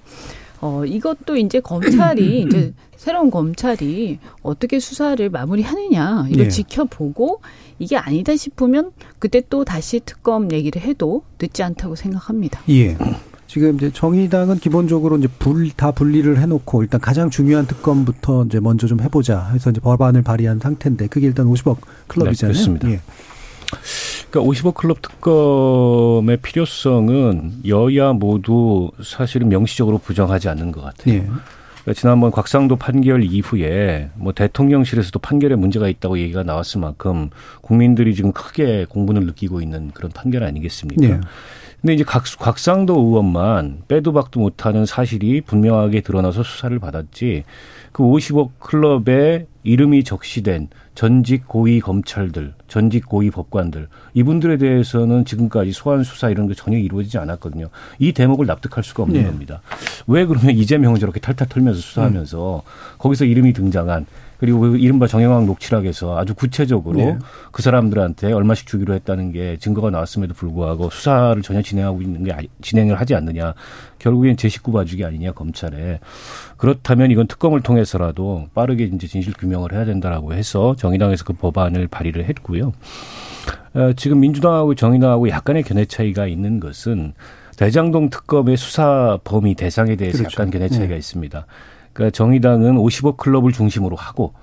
[0.64, 6.48] 어 이것도 이제 검찰이 이제 새로운 검찰이 어떻게 수사를 마무리하느냐 이걸 예.
[6.48, 7.42] 지켜보고
[7.78, 12.62] 이게 아니다 싶으면 그때 또 다시 특검 얘기를 해도 늦지 않다고 생각합니다.
[12.70, 12.96] 예.
[13.46, 18.86] 지금 이제 정의당은 기본적으로 이제 불 다 분리를 해놓고 일단 가장 중요한 특검부터 이제 먼저
[18.86, 22.52] 좀 해보자 해서 이제 법안을 발의한 상태인데 그게 일단 50억 클럽이잖아요.
[22.54, 22.90] 네, 그렇습니다.
[22.90, 23.00] 예.
[24.34, 31.14] 그러니까 50억 클럽 특검의 필요성은 여야 모두 사실은 명시적으로 부정하지 않는 것 같아요.
[31.14, 31.20] 예.
[31.20, 37.30] 그러니까 지난번 곽상도 판결 이후에 뭐 대통령실에서도 판결에 문제가 있다고 얘기가 나왔을 만큼
[37.60, 41.04] 국민들이 지금 크게 공분을 느끼고 있는 그런 판결 아니겠습니까?
[41.04, 41.20] 예.
[41.84, 47.44] 근데 이제 곽, 곽상도 의원만 빼도 박도 못하는 사실이 분명하게 드러나서 수사를 받았지
[47.92, 56.04] 그 50억 클럽에 이름이 적시된 전직 고위 검찰들, 전직 고위 법관들 이분들에 대해서는 지금까지 소환
[56.04, 57.68] 수사 이런 게 전혀 이루어지지 않았거든요.
[57.98, 59.26] 이 대목을 납득할 수가 없는 네.
[59.26, 59.60] 겁니다.
[60.06, 62.96] 왜 그러면 이재명을 저렇게 탈탈 털면서 수사하면서 음.
[62.96, 64.06] 거기서 이름이 등장한
[64.44, 67.18] 그리고 그 이른바 정영학 녹취락에서 아주 구체적으로 네.
[67.50, 73.00] 그 사람들한테 얼마씩 주기로 했다는 게 증거가 나왔음에도 불구하고 수사를 전혀 진행하고 있는 게 진행을
[73.00, 73.54] 하지 않느냐.
[73.98, 75.98] 결국엔 제 식구 봐주기 아니냐 검찰에.
[76.58, 82.26] 그렇다면 이건 특검을 통해서라도 빠르게 이제 진실 규명을 해야 된다라고 해서 정의당에서 그 법안을 발의를
[82.26, 82.74] 했고요.
[83.72, 87.14] 어, 지금 민주당하고 정의당하고 약간의 견해 차이가 있는 것은
[87.56, 90.34] 대장동 특검의 수사 범위 대상에 대해서 그렇죠.
[90.42, 90.98] 약간 견해 차이가 네.
[90.98, 91.46] 있습니다.
[91.94, 94.34] 그러니까 정의당은 50억 클럽을 중심으로 하고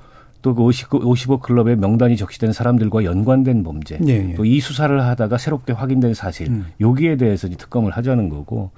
[0.41, 4.33] 또그 50억 클럽의 명단이 적시된 사람들과 연관된 범죄, 예, 예.
[4.33, 6.65] 또이 수사를 하다가 새롭게 확인된 사실, 음.
[6.79, 8.71] 여기에 대해서 이제 특검을 하자는 거고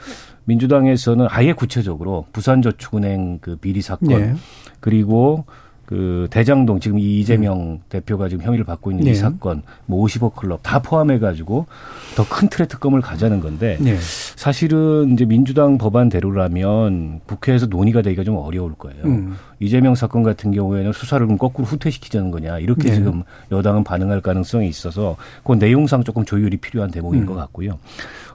[0.44, 4.36] 민주당에서는 아예 구체적으로 부산저축은행 그 비리 사건 예.
[4.82, 5.46] 그리고
[5.94, 7.80] 그 대장동 지금 이재명 음.
[7.88, 9.12] 대표가 지금 혐의를 받고 있는 네.
[9.12, 11.68] 이 사건 뭐 50억 클럽 다 포함해 가지고
[12.16, 13.96] 더 큰 틀의 특검을 가자는 건데 네.
[14.36, 19.04] 사실은 이제 민주당 법안대로라면 국회에서 논의가 되기가 좀 어려울 거예요.
[19.06, 19.36] 음.
[19.60, 22.96] 이재명 사건 같은 경우에는 수사를 거꾸로 후퇴시키자는 거냐 이렇게 네.
[22.96, 23.22] 지금
[23.52, 27.26] 여당은 반응할 가능성이 있어서 그 내용상 조금 조율이 필요한 대목인 음.
[27.28, 27.78] 것 같고요.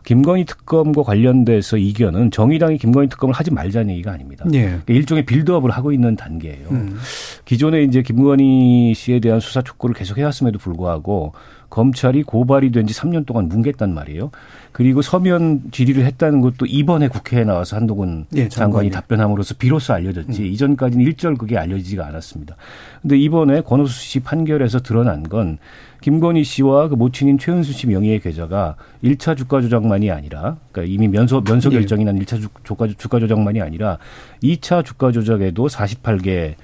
[0.09, 4.47] 김건희 특검과 관련돼서 이견은 정의당이 김건희 특검을 하지 말자는 얘기가 아닙니다.
[4.51, 4.63] 네.
[4.63, 6.67] 그러니까 일종의 빌드업을 하고 있는 단계예요.
[6.71, 6.97] 음.
[7.45, 11.35] 기존에 이제 김건희 씨에 대한 수사 촉구를 계속 해왔음에도 불구하고
[11.69, 14.31] 검찰이 고발이 된 지 3년 동안 뭉갰단 말이에요.
[14.73, 20.47] 그리고 서면 질의를 했다는 것도 이번에 국회에 나와서 한동훈 네, 장관이 답변함으로써 비로소 알려졌지 음.
[20.47, 22.57] 이전까지는 일절 그게 알려지지가 않았습니다.
[23.03, 25.59] 근데 이번에 권오수 씨 판결에서 드러난 건
[26.01, 31.43] 김건희 씨와 그 모친인 최은수 씨 명의의 계좌가 1차 주가 조작만이 아니라 그러니까 이미 면소
[31.43, 31.77] 면소 네.
[31.77, 33.99] 결정이 난 1차 주, 주가 주가 조작만이 아니라
[34.43, 36.55] 2차 주가 조작에도 48개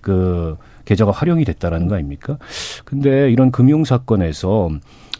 [0.00, 2.38] 그 계좌가 활용이 됐다라는 거 아닙니까?
[2.86, 4.70] 근데 이런 금융 사건에서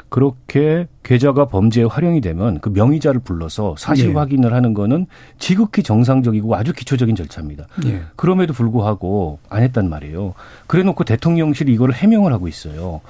[0.09, 4.15] 그렇게 계좌가 범죄에 활용이 되면 그 명의자를 불러서 사실 예.
[4.15, 5.07] 확인을 하는 거는
[5.39, 7.67] 지극히 정상적이고 아주 기초적인 절차입니다.
[7.87, 8.03] 예.
[8.17, 10.35] 그럼에도 불구하고 안 했단 말이에요.
[10.67, 13.01] 그래 놓고 대통령실이 이거를 해명을 하고 있어요.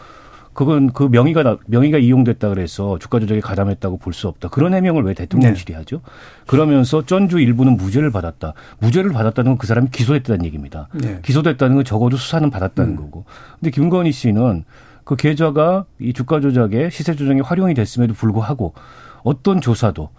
[0.55, 4.49] 그건 그 명의가 명의가 이용됐다 그래서 주가 조작에 가담했다고 볼 수 없다.
[4.49, 5.79] 그런 해명을 왜 대통령실이 네.
[5.79, 6.01] 하죠?
[6.49, 8.55] 그러면서 전주 일부는 무죄를 받았다.
[8.81, 10.89] 무죄를 받았다는 건 그 사람이 기소됐다는 얘기입니다.
[10.95, 11.21] 네.
[11.23, 12.97] 기소됐다는 건 적어도 수사는 받았다는 음.
[12.97, 13.25] 거고.
[13.61, 14.65] 근데 김건희 씨는
[15.09, 18.75] 그 계좌가 이 주가 조작에 시세 조정에 활용이 됐음에도 불구하고
[19.23, 20.11] 어떤 조사도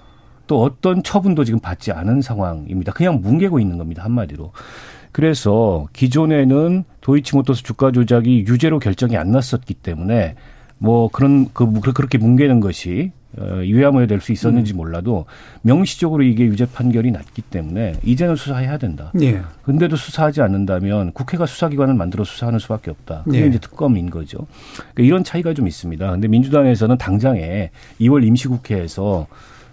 [0.47, 2.91] 또 어떤 처분도 지금 받지 않은 상황입니다.
[2.93, 4.03] 그냥 뭉개고 있는 겁니다.
[4.03, 4.51] 한마디로.
[5.11, 10.33] 그래서 기존에는 도이치모터스 주가 조작이 유죄로 결정이 안 났었기 때문에
[10.79, 14.77] 뭐 그런 그 그렇게 뭉개는 것이 어, 유야무야 될 수 있었는지 음.
[14.77, 15.25] 몰라도
[15.61, 19.11] 명시적으로 이게 유죄 판결이 났기 때문에 이제는 수사해야 된다.
[19.21, 19.41] 예.
[19.63, 23.23] 근데도 수사하지 않는다면 국회가 수사기관을 만들어 수사하는 수밖에 없다.
[23.25, 23.47] 그게 예.
[23.47, 24.39] 이제 특검인 거죠.
[24.75, 26.11] 그러니까 이런 차이가 좀 있습니다.
[26.11, 27.69] 근데 민주당에서는 당장에
[28.01, 29.27] 2월 임시국회에서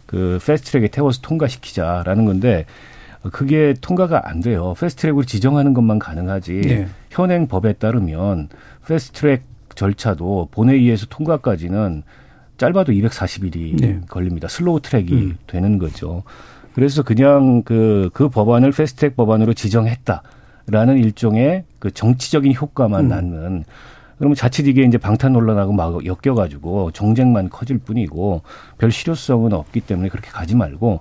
[0.05, 2.67] 그 패스트트랙에 태워서 통과시키자라는 건데
[3.33, 4.75] 그게 통과가 안 돼요.
[4.79, 6.53] 패스트트랙으로 지정하는 것만 가능하지.
[6.61, 6.89] 네.
[7.11, 8.51] 현행 법에 따르면
[8.87, 9.43] 패스트트랙
[9.75, 12.03] 절차도 본회의에서 통과까지는
[12.57, 14.01] 짧아도 240일이 네.
[14.09, 14.49] 걸립니다.
[14.49, 15.39] slow track이 음.
[15.47, 16.23] 되는 거죠.
[16.75, 23.09] 그래서 그냥 그, 그 법안을 패스트트랙 법안으로 지정했다라는 일종의 그 정치적인 효과만 음.
[23.09, 23.65] 낳는
[24.19, 28.43] 그러면 자칫 이게 이제 방탄 논란하고 막 엮여가지고 정쟁만 커질 뿐이고
[28.79, 31.01] 별 실효성은 없기 때문에 그렇게 가지 말고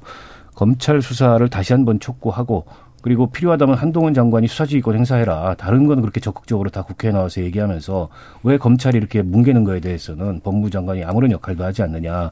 [0.53, 2.66] 검찰 수사를 다시 한번 촉구하고
[3.06, 5.53] 그리고 필요하다면 한동훈 장관이 수사지휘권 행사해라.
[5.60, 8.10] 다른 건 그렇게 적극적으로 다 국회에 나와서 얘기하면서
[8.41, 12.32] 왜 검찰이 이렇게 뭉개는 거에 대해서는 법무부 장관이 아무런 역할도 하지 않느냐.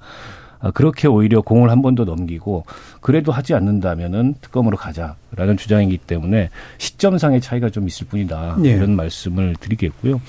[0.62, 2.66] 아, 그렇게 오히려 공을 한 번 더 넘기고
[3.02, 6.50] 그래도 하지 않는다면은 특검으로 가자라는 주장이기 때문에
[6.80, 8.70] 시점상의 차이가 좀 있을 뿐이다 예.
[8.72, 10.20] 이런 말씀을 드리겠고요.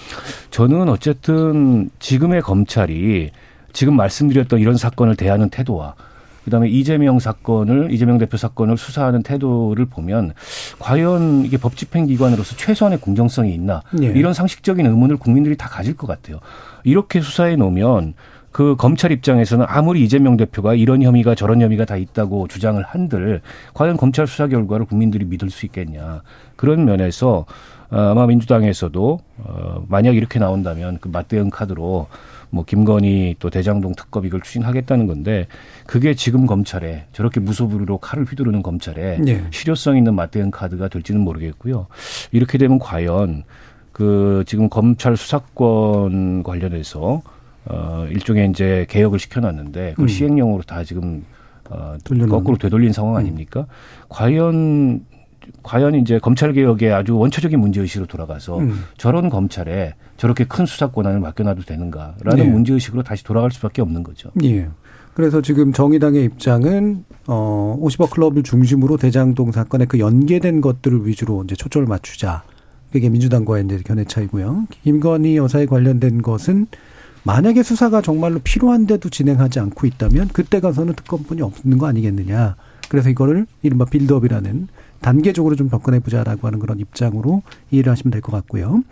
[0.51, 3.31] 저는 어쨌든 지금의 검찰이
[3.73, 5.95] 지금 말씀드렸던 이런 사건을 대하는 태도와
[6.45, 10.35] 그다음에 이재명 사건을 이재명 대표 사건을 수사하는 태도를 보면
[10.79, 14.07] 과연 이게 법 집행 기관으로서 최소한의 공정성이 있나 예.
[14.07, 16.41] 이런 상식적인 의문을 국민들이 다 가질 것 같아요.
[16.85, 18.15] 이렇게 수사해 놓으면
[18.55, 23.41] 그 검찰 입장에서는 아무리 이재명 대표가 이런 혐의가 저런 혐의가 다 있다고 주장을 한들
[23.73, 26.23] 과연 검찰 수사 결과를 국민들이 믿을 수 있겠냐
[26.55, 27.47] 그런 면에서
[27.91, 32.07] 어, 아마 민주당에서도 어 만약 이렇게 나온다면 그 맞대응 카드로
[32.55, 35.49] 뭐 김건희 또 대장동 특검 이걸 추진하겠다는 건데
[35.87, 39.45] 그게 지금 검찰에 저렇게 무소불위로 칼을 휘두르는 검찰에 네.
[39.51, 41.89] 실효성 있는 맞대응 카드가 될지는 모르겠고요.
[42.31, 43.43] 이렇게 되면 과연
[43.91, 47.23] 그 지금 검찰 수사권 관련해서
[47.67, 50.09] 어 일종의 이제 개혁을 시켜놨는데 그걸 음.
[50.09, 51.25] 시행령으로 다 지금
[51.71, 53.19] 어 거꾸로 되돌린 상황 음.
[53.19, 53.61] 아닙니까?
[53.61, 53.67] 음.
[54.09, 55.07] 과연
[55.63, 58.85] 과연 이제 검찰 개혁의 아주 원초적인 문제 의식으로 돌아가서 음.
[58.97, 62.45] 저런 검찰에 저렇게 큰 수사 권한을 맡겨놔도 되는가라는 네.
[62.45, 64.31] 문제 의식으로 다시 돌아갈 수밖에 없는 거죠.
[64.43, 64.69] 예.
[65.15, 71.55] 그래서 지금 정의당의 입장은 어 50억 클럽을 중심으로 대장동 사건에 그 연계된 것들을 위주로 이제
[71.55, 72.43] 초점을 맞추자.
[72.91, 74.67] 그게 민주당과의 이제 견해 차이고요.
[74.83, 76.67] 김건희 여사에 관련된 것은
[77.25, 82.57] 만약에 수사가 정말로 필요한데도 진행하지 않고 있다면 그때 가서는 특검뿐이 없는 거 아니겠느냐.
[82.89, 84.69] 그래서 이거를 이른바 빌드업이라는
[85.05, 88.83] 단계적으로 좀 접근해 보자라고 하는 그런 입장으로 이해를 하시면 될 것 같고요.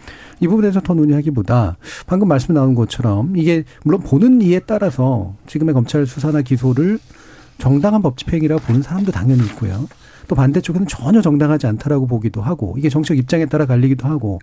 [0.41, 6.05] 이 부분에서 더 논의하기보다 방금 말씀 나온 것처럼 이게 물론 보는 이에 따라서 지금의 검찰
[6.07, 6.99] 수사나 기소를
[7.57, 9.89] 정당한 법 집행이라고 보는 사람도 당연히 있고요.
[10.29, 14.39] 또 반대쪽에는 전혀 정당하지 않다라고 보기도 하고 이게 정책 입장에 따라 갈리기도 하고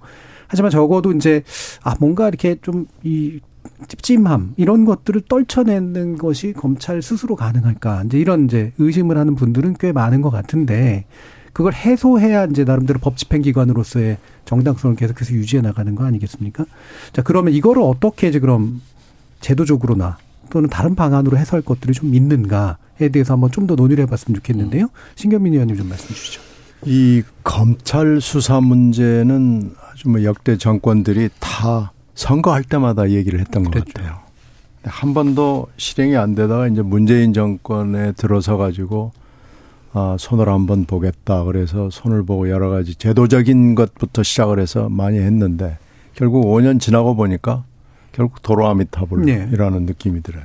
[0.47, 1.43] 하지만 적어도 이제
[1.84, 3.41] 아 뭔가 이렇게 좀이
[3.88, 9.91] 찝찝함 이런 것들을 떨쳐내는 것이 검찰 스스로 가능할까 이제 이런 이제 의심을 하는 분들은 꽤
[9.91, 11.05] 많은 것 같은데
[11.54, 16.66] 그걸 해소해야 이제 나름대로 법 집행기관으로서의 정당성을 계속해서 유지해 나가는 거 아니겠습니까?
[17.14, 18.82] 자, 그러면 이거를 어떻게 이제 그럼
[19.41, 20.18] 제도적으로나
[20.50, 24.88] 또는 다른 방안으로 해소할 것들이 좀 있는가에 대해서 한번 좀 더 논의를 해봤으면 좋겠는데요.
[25.16, 26.41] 신경민 의원님 좀 말씀 주시죠.
[26.86, 33.93] 이 검찰 수사 문제는 아주 뭐 역대 정권들이 다 선거할 때마다 얘기를 했던 것 그랬죠.
[33.93, 34.20] 같아요.
[34.86, 39.12] 한 번도 실행이 안 되다가 이제 문재인 정권에 들어서 가지고
[39.94, 41.44] 아, 손을 한번 보겠다.
[41.44, 45.78] 그래서 손을 보고 여러 가지 제도적인 것부터 시작을 해서 많이 했는데
[46.14, 47.64] 결국 5년 지나고 보니까
[48.12, 49.86] 결국 도로아미타불이라는 네.
[49.86, 50.44] 느낌이 들어요.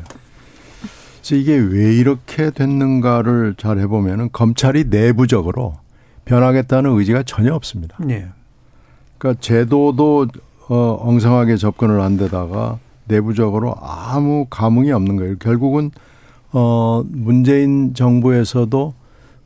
[1.18, 5.76] 그래서 이게 왜 이렇게 됐는가를 잘 해보면은 검찰이 내부적으로
[6.24, 7.96] 변하겠다는 의지가 전혀 없습니다.
[8.00, 8.28] 네.
[9.18, 10.28] 그러니까 제도도
[10.68, 15.36] 어, 엉성하게 접근을 한 데다가 내부적으로 아무 감흥이 없는 거예요.
[15.38, 15.90] 결국은
[16.52, 18.94] 어, 문재인 정부에서도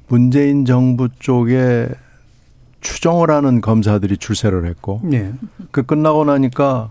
[0.08, 1.88] 문재인 정부 쪽에
[2.80, 5.32] 추정을 하는 검사들이 출세를 했고 네.
[5.70, 6.90] 그 끝나고 나니까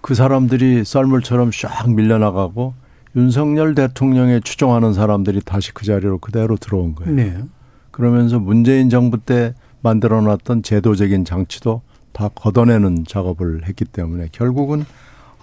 [0.00, 2.74] 그 사람들이 썰물처럼 쫙 밀려나가고
[3.16, 7.14] 윤석열 대통령의 추종하는 사람들이 다시 그 자리로 그대로 들어온 거예요.
[7.14, 7.38] 네.
[7.90, 11.82] 그러면서 문재인 정부 때 만들어 놨던 제도적인 장치도
[12.12, 14.84] 다 걷어내는 작업을 했기 때문에 결국은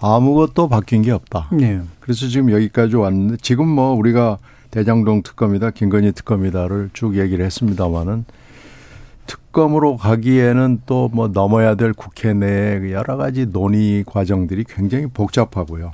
[0.00, 1.48] 아무것도 바뀐 게 없다.
[1.52, 1.80] 네.
[2.00, 4.38] 그래서 지금 여기까지 왔는데 지금 뭐 우리가
[4.74, 8.24] 대장동 특검이다, 김건희 특검이다를 쭉 얘기를 했습니다마는
[9.24, 15.92] 특검으로 가기에는 또 뭐 넘어야 될 국회 내 여러 가지 논의 과정들이 굉장히 복잡하고요.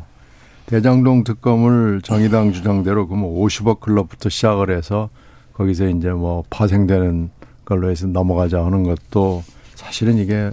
[0.64, 5.10] 대장동 특검을 정의당 주장대로 그러면 50억 클럽부터 시작을 해서
[5.52, 7.28] 거기서 이제 뭐 파생되는
[7.66, 10.52] 걸로 해서 넘어가자 하는 것도 사실은 이게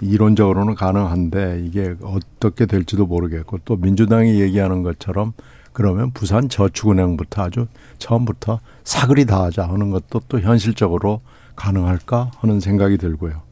[0.00, 5.32] 이론적으로는 가능한데 이게 어떻게 될지도 모르겠고 또 민주당이 얘기하는 것처럼
[5.76, 7.66] 그러면 부산 저축은행부터 아주
[7.98, 11.20] 처음부터 사그리 다 하자 하는 것도 또 현실적으로
[11.54, 13.42] 가능할까 하는 생각이 들고요.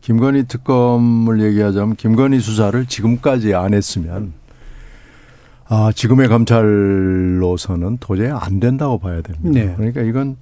[0.00, 4.32] 김건희 특검을 얘기하자면 김건희 수사를 지금까지 안 했으면
[5.68, 9.48] 아, 지금의 검찰로서는 도저히 안 된다고 봐야 됩니다.
[9.48, 9.72] 네.
[9.76, 10.36] 그러니까 이건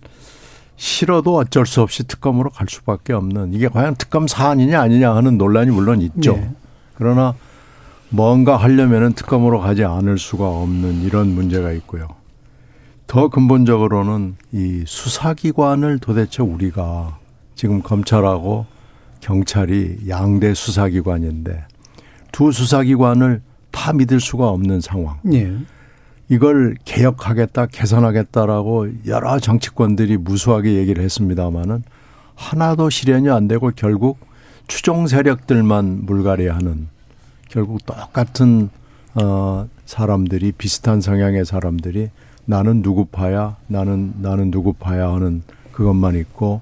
[0.77, 5.71] 싫어도 어쩔 수 없이 특검으로 갈 수밖에 없는 이게 과연 특검 사안이냐 아니냐 하는 논란이
[5.71, 6.33] 물론 있죠.
[6.33, 6.51] 네.
[6.95, 7.35] 그러나
[8.11, 12.09] 뭔가 하려면은 특검으로 가지 않을 수가 없는 이런 문제가 있고요.
[13.07, 17.19] 더 근본적으로는 이 수사기관을 도대체 우리가
[17.55, 18.67] 지금 검찰하고
[19.21, 21.65] 경찰이 양대 수사기관인데
[22.33, 25.19] 두 수사기관을 다 믿을 수가 없는 상황.
[25.33, 25.57] 예.
[26.29, 31.85] 이걸 개혁하겠다, 개선하겠다라고 여러 정치권들이 무수하게 얘기를 했습니다마는
[32.35, 34.19] 하나도 실현이 안 되고 결국
[34.67, 36.89] 추종 세력들만 물갈이하는
[37.49, 38.71] 결국 똑같은
[39.15, 42.11] 어 사람들이 비슷한 성향의 사람들이
[42.45, 45.43] 나는 누구 파야, 나는 나는 누구 파야 하는
[45.73, 46.61] 그것만 있고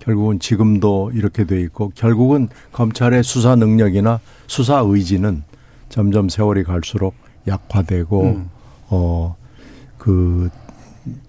[0.00, 5.42] 결국은 지금도 이렇게 돼 있고 결국은 검찰의 수사 능력이나 수사 의지는
[5.88, 7.14] 점점 세월이 갈수록
[7.46, 8.50] 약화되고 음.
[8.88, 10.50] 어그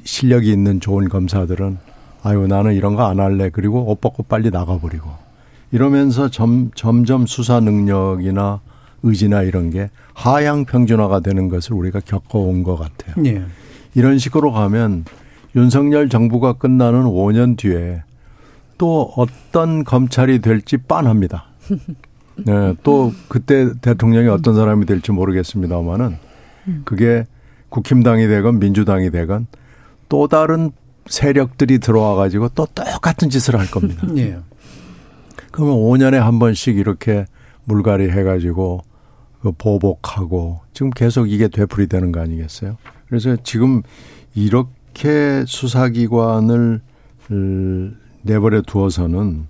[0.04, 1.78] 실력이 있는 좋은 검사들은
[2.24, 5.10] 아유 나는 이런 거 안 할래 그리고 옷 벗고 빨리 나가버리고
[5.72, 8.62] 이러면서 점, 점점 수사 능력이나
[9.04, 13.16] 의지나 이런 게 하향 평준화가 되는 것을 우리가 겪어온 것 같아요.
[13.26, 13.44] 예.
[13.96, 15.06] 이런 식으로 가면
[15.56, 18.04] 윤석열 정부가 끝나는 5년 뒤에
[18.78, 21.46] 또 어떤 검찰이 될지 빤합니다.
[22.46, 26.18] 네, 또 그때 대통령이 어떤 사람이 될지 모르겠습니다만은
[26.86, 27.26] 그게
[27.70, 29.48] 국힘당이 되건 민주당이 되건
[30.10, 30.72] 또 다른
[31.08, 34.08] 세력들이 들어와 가지고 또 똑같은 짓을 할 겁니다.
[34.18, 34.38] 예.
[35.52, 37.26] 그러면 5년에 한 번씩 이렇게
[37.66, 38.91] 물갈이 해 가지고 그
[39.58, 42.78] 보복하고 지금 계속 이게 되풀이 되는 거 아니겠어요?
[43.08, 43.82] 그래서 지금
[44.36, 46.82] 이렇게 수사기관을
[48.22, 49.48] 내버려 두어서는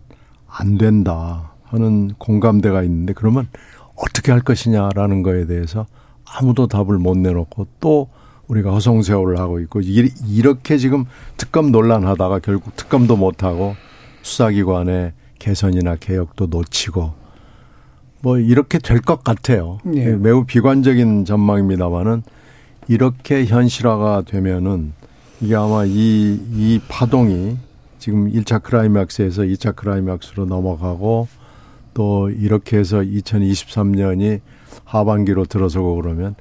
[0.48, 3.48] 안 된다 하는 공감대가 있는데 그러면
[3.96, 5.86] 어떻게 할 것이냐라는 거에 대해서
[6.26, 8.08] 아무도 답을 못 내놓고 또
[8.48, 11.06] 우리가 허송세월을 하고 있고 이렇게 지금
[11.38, 13.76] 특검 논란하다가 결국 특검도 못하고
[14.24, 17.21] 수사기관의 개선이나 개혁도 놓치고
[18.22, 19.80] 뭐 이렇게 될 것 같아요.
[19.96, 20.16] 예.
[20.16, 22.24] 매우 비관적인 전망입니다만은
[22.88, 24.94] 이렇게 현실화가 되면은
[25.42, 27.58] 이게 아마 이, 이 파동이
[28.00, 31.28] 지금 1차 크라이맥스에서 2차 크라이맥스로 넘어가고
[31.94, 34.42] 또 이렇게 해서 2023년이
[34.86, 36.36] 하반기로 들어서고 그러면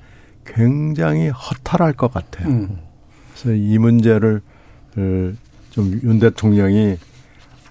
[0.45, 2.49] 굉장히 허탈할 것 같아요.
[2.49, 2.79] 음.
[3.35, 4.43] 그래서 이 문제를
[5.71, 6.97] 좀 윤 대통령이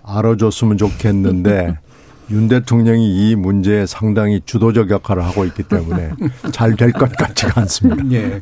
[0.03, 1.77] 알아줬으면 좋겠는데
[2.31, 6.11] 윤 대통령이 이 문제에 상당히 주도적 역할을 하고 있기 때문에
[6.51, 8.03] 잘 될 것 같지가 않습니다.
[8.11, 8.41] 예.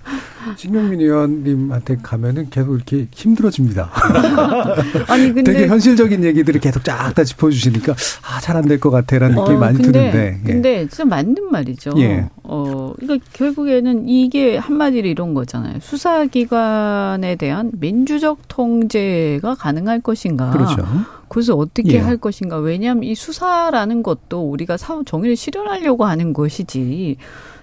[0.56, 3.90] 신경민 의원님한테 가면은 계속 이렇게 힘들어집니다.
[5.08, 9.36] 아니 근데 되게 현실적인 얘기들을 계속 쫙 다 짚어주시니까 아 잘 안 될 것 같아라는
[9.36, 10.40] 느낌이 어, 많이 근데, 드는데.
[10.46, 10.52] 예.
[10.54, 11.92] 근데 진짜 맞는 말이죠.
[11.98, 12.30] 예.
[12.50, 15.80] 어, 그러니까 결국에는 이게 한마디로 이런 거잖아요.
[15.82, 20.52] 수사기관에 대한 민주적 통제가 가능할 것인가.
[20.52, 20.86] 그렇죠.
[21.28, 21.98] 그래서 어떻게 예.
[22.00, 22.58] 할 것인가.
[22.58, 27.18] 왜냐하면 이 수사라는 것도 우리가 사후 정의를 실현하려고 하는 것이지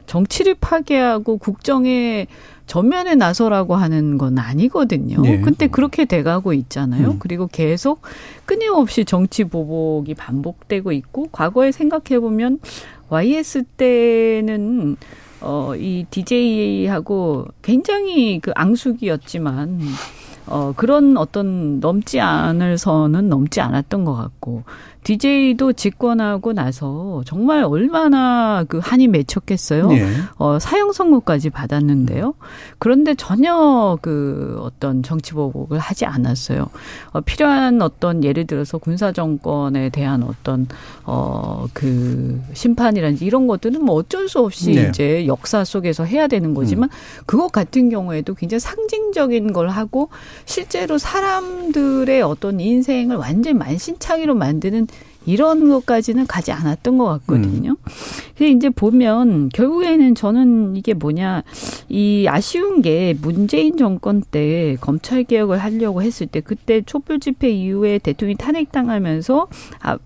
[0.06, 2.26] 정치를 파괴하고 국정에
[2.66, 5.20] 전면에 나서라고 하는 건 아니거든요.
[5.22, 5.40] 네.
[5.40, 7.12] 근데 그렇게 돼가고 있잖아요.
[7.12, 7.16] 음.
[7.18, 8.00] 그리고 계속
[8.46, 12.60] 끊임없이 정치 보복이 반복되고 있고 과거에 생각해 보면
[13.08, 14.96] YS 때는
[15.40, 19.80] 어, 이 DJ하고 굉장히 그 앙숙이었지만
[20.46, 24.64] 어, 그런 어떤 넘지 않을 선은 넘지 않았던 것 같고,
[25.04, 29.88] DJ도 집권하고 나서 정말 얼마나 그 한이 맺혔겠어요.
[29.88, 30.06] 네.
[30.36, 32.34] 어, 사형 선고까지 받았는데요.
[32.78, 36.68] 그런데 전혀 그 어떤 정치 보복을 하지 않았어요.
[37.12, 40.66] 어, 필요한 어떤 예를 들어서 군사 정권에 대한 어떤
[41.04, 44.88] 어그 심판이라든지 이런 것들은 뭐 어쩔 수 없이 네.
[44.88, 47.22] 이제 역사 속에서 해야 되는 거지만 음.
[47.26, 50.08] 그것 같은 경우에도 굉장히 상징적인 걸 하고
[50.46, 54.86] 실제로 사람들의 어떤 인생을 완전 만신창이로 만드는
[55.26, 57.70] 이런 것까지는 가지 않았던 것 같거든요.
[57.70, 57.90] 음.
[58.36, 61.42] 근데 이제 보면 결국에는 저는 이게 뭐냐
[61.88, 67.98] 이 아쉬운 게 문재인 정권 때 검찰 개혁을 하려고 했을 때 그때 촛불 집회 이후에
[67.98, 69.48] 대통령이 탄핵당하면서
[69.80, 69.98] 아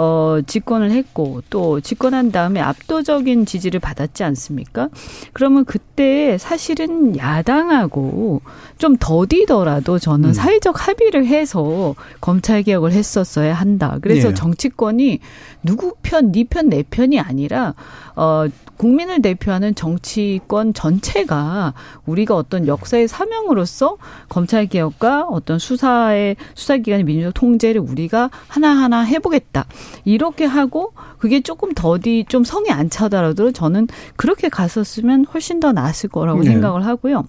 [0.00, 4.90] 어, 집권을 했고 또 집권한 다음에 압도적인 지지를 받았지 않습니까?
[5.32, 8.40] 그러면 그때 사실은 야당하고
[8.78, 10.32] 좀 더디더라도 저는 음.
[10.32, 13.98] 사회적 합의를 해서 검찰 개혁을 했었어야 한다.
[14.00, 14.34] 그래서 예.
[14.34, 15.18] 정치권이
[15.64, 17.74] 누구 편, 니 편, 내 편이 아니라
[18.18, 18.46] 어
[18.76, 21.72] 국민을 대표하는 정치권 전체가
[22.04, 23.96] 우리가 어떤 역사의 사명으로서
[24.28, 29.66] 검찰 개혁과 어떤 수사의 수사기관의 민주적 통제를 우리가 하나하나 해보겠다.
[30.04, 36.08] 이렇게 하고 그게 조금 더디 좀 성이 안 차더라도 저는 그렇게 갔었으면 훨씬 더 나았을
[36.08, 36.50] 거라고 네.
[36.50, 37.24] 생각을 하고요.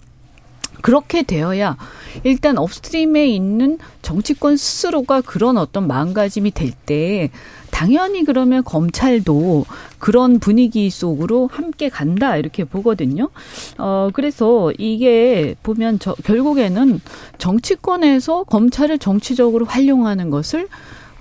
[0.80, 1.76] 그렇게 되어야
[2.24, 7.30] 일단 upstream에 있는 정치권 스스로가 그런 어떤 마음가짐이 될 때
[7.70, 9.64] 당연히 그러면 검찰도
[9.98, 13.28] 그런 분위기 속으로 함께 간다 이렇게 보거든요.
[13.78, 17.00] 어 그래서 이게 보면 저 결국에는
[17.38, 20.68] 정치권에서 검찰을 정치적으로 활용하는 것을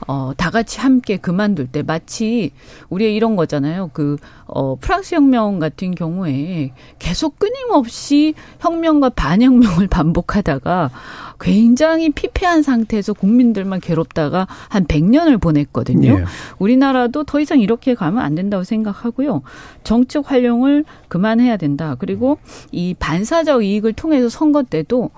[0.08, 2.52] 어, 다 같이 함께 그만둘 때 마치
[2.90, 3.90] 우리가 이런 거잖아요.
[3.94, 10.92] 그, 어, 프랑스 혁명 같은 경우에 계속 끊임없이 혁명과 반혁명을 반복하다가
[11.40, 16.20] 굉장히 피폐한 상태에서 국민들만 괴롭다가 한 100년을 보냈거든요.
[16.20, 16.26] 네.
[16.58, 19.42] 우리나라도 더 이상 이렇게 가면 안 된다고 생각하고요.
[19.84, 21.96] 정책 활용을 그만해야 된다.
[21.98, 22.38] 그리고
[22.72, 25.12] 이 반사적 이익을 통해서 선거 때도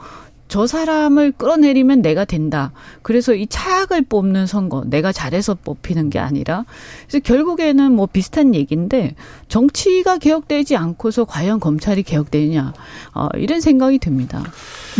[0.51, 2.73] 저 사람을 끌어내리면 내가 된다.
[3.03, 6.65] 그래서 이 차악을 뽑는 선거, 내가 잘해서 뽑히는 게 아니라,
[7.07, 9.15] 그래서 결국에는 뭐 비슷한 얘기인데,
[9.47, 12.73] 정치가 개혁되지 않고서 과연 검찰이 개혁되느냐,
[13.13, 14.43] 어, 이런 생각이 듭니다.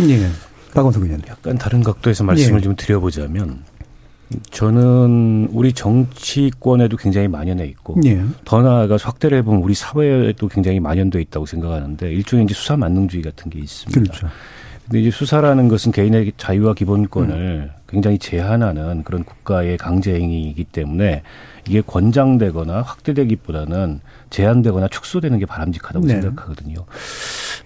[0.08, 0.26] 예.
[0.72, 1.20] 박원석 의원.
[1.28, 2.62] 약간 다른 각도에서 말씀을 예.
[2.62, 3.62] 좀 드려보자면,
[4.52, 8.24] 저는 우리 정치권에도 굉장히 만연해 있고 예.
[8.46, 13.50] 더 나아가서 확대를 해보면 우리 사회에도 굉장히 만연돼 있다고 생각하는데 일종의 이제 수사 만능주의 같은
[13.50, 14.00] 게 있습니다.
[14.00, 14.28] 그렇죠.
[14.84, 17.70] 근데 이제 수사라는 것은 개인의 자유와 기본권을 음.
[17.88, 21.22] 굉장히 제한하는 그런 국가의 강제행위이기 때문에
[21.68, 24.00] 이게 권장되거나 확대되기보다는
[24.32, 26.20] 제한되거나 축소되는 게 바람직하다고 네.
[26.20, 26.86] 생각하거든요.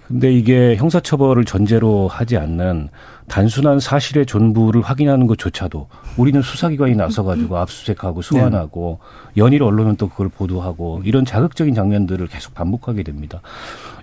[0.09, 2.89] 근데 이게 형사처벌을 전제로 하지 않는
[3.29, 9.01] 단순한 사실의 전부를 확인하는 것조차도 우리는 수사기관이 나서가지고 압수수색하고 소환하고
[9.35, 9.43] 네.
[9.43, 13.41] 연일 언론은 또 그걸 보도하고 이런 자극적인 장면들을 계속 반복하게 됩니다.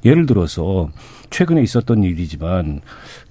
[0.03, 0.89] 예를 들어서
[1.30, 2.82] 최근에 있었던 일이지만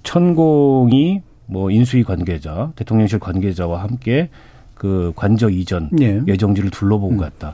[0.03, 4.29] 천공이 뭐 인수위 관계자, 대통령실 관계자와 함께
[4.73, 6.21] 그 관저 이전 네.
[6.27, 7.17] 예정지를 둘러보고 음.
[7.17, 7.53] 갔다.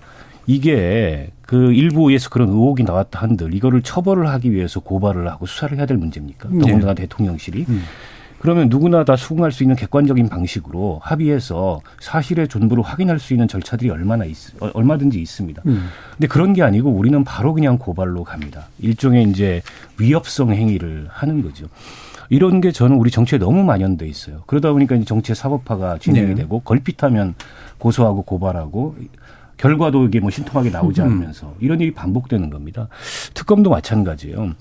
[0.49, 5.85] 이게 그 일부에서 그런 의혹이 나왔다 한들 이거를 처벌을 하기 위해서 고발을 하고 수사를 해야
[5.85, 6.49] 될 문제입니까?
[6.51, 6.59] 네.
[6.59, 7.65] 더군다나 대통령실이.
[7.69, 7.83] 음.
[8.39, 13.91] 그러면 누구나 다 수긍할 수 있는 객관적인 방식으로 합의해서 사실의 전부를 확인할 수 있는 절차들이
[13.91, 15.61] 얼마나 있, 어, 얼마든지 있습니다.
[15.67, 15.89] 음.
[16.13, 18.69] 근데 그런 게 아니고 우리는 바로 그냥 고발로 갑니다.
[18.79, 19.61] 일종의 이제
[19.99, 21.67] 위협성 행위를 하는 거죠.
[22.29, 24.43] 이런 게 저는 우리 정치에 너무 만연돼 있어요.
[24.47, 26.35] 그러다 보니까 이제 정치의 사법화가 진행이 네.
[26.35, 27.35] 되고 걸핏하면
[27.77, 28.95] 고소하고 고발하고
[29.59, 31.05] 결과도 이게 뭐 신통하게 나오지 음.
[31.05, 32.87] 않으면서 이런 일이 반복되는 겁니다.
[33.33, 34.53] 특검도 마찬가지예요.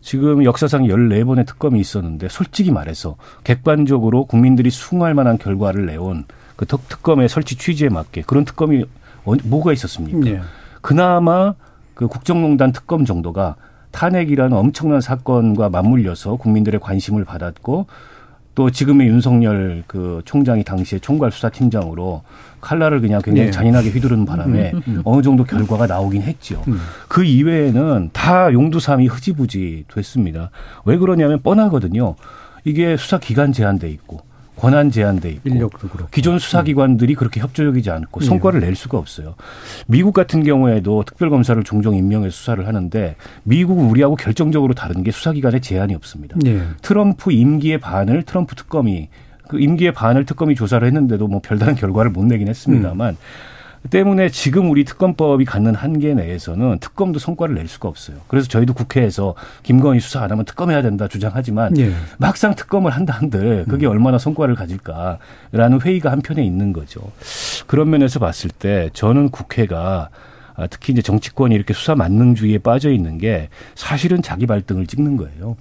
[0.00, 6.24] 지금 역사상 14번의 특검이 있었는데 솔직히 말해서 객관적으로 국민들이 수긍할 만한 결과를 내온
[6.56, 8.84] 그 특검의 설치 취지에 맞게 그런 특검이
[9.44, 10.18] 뭐가 있었습니까?
[10.20, 10.40] 네.
[10.80, 11.54] 그나마
[11.92, 13.56] 그 국정농단 특검 정도가
[13.90, 17.86] 탄핵이라는 엄청난 사건과 맞물려서 국민들의 관심을 받았고
[18.54, 22.22] 또 지금의 윤석열 그 총장이 당시에 총괄 수사팀장으로
[22.66, 23.52] 칼날을 그냥 굉장히 네.
[23.52, 25.02] 잔인하게 휘두르는 바람에 음, 음, 음.
[25.04, 26.64] 어느 정도 결과가 나오긴 했죠.
[26.66, 26.80] 음.
[27.06, 30.50] 그 이외에는 다 용두삼이 흐지부지 됐습니다.
[30.84, 32.16] 왜 그러냐면 뻔하거든요.
[32.64, 34.22] 이게 수사 기간 제한돼 있고
[34.56, 36.10] 권한 제한돼 있고 인력도 그렇고.
[36.10, 37.16] 기존 수사기관들이 음.
[37.16, 38.26] 그렇게 협조적이지 않고 예.
[38.26, 39.36] 성과를 낼 수가 없어요.
[39.86, 43.14] 미국 같은 경우에도 특별검사를 종종 임명해 수사를 하는데
[43.44, 46.36] 미국은 우리하고 결정적으로 다른 게 수사기관에 제한이 없습니다.
[46.46, 46.62] 예.
[46.82, 49.08] 트럼프 임기의 반을 트럼프 특검이
[49.48, 53.16] 그 임기의 반을 특검이 조사를 했는데도 뭐 별다른 결과를 못 내긴 했습니다만 음.
[53.90, 58.16] 때문에 지금 우리 특검법이 갖는 한계 내에서는 특검도 성과를 낼 수가 없어요.
[58.26, 61.92] 그래서 저희도 국회에서 김건희 수사 안 하면 특검해야 된다 주장하지만 예.
[62.18, 63.92] 막상 특검을 한다 한들 그게 음.
[63.92, 67.00] 얼마나 성과를 가질까라는 회의가 한편에 있는 거죠.
[67.66, 70.08] 그런 면에서 봤을 때 저는 국회가
[70.56, 75.56] 아, 특히 이제 정치권이 이렇게 수사 만능주의에 빠져 있는 게 사실은 자기 발등을 찍는 거예요.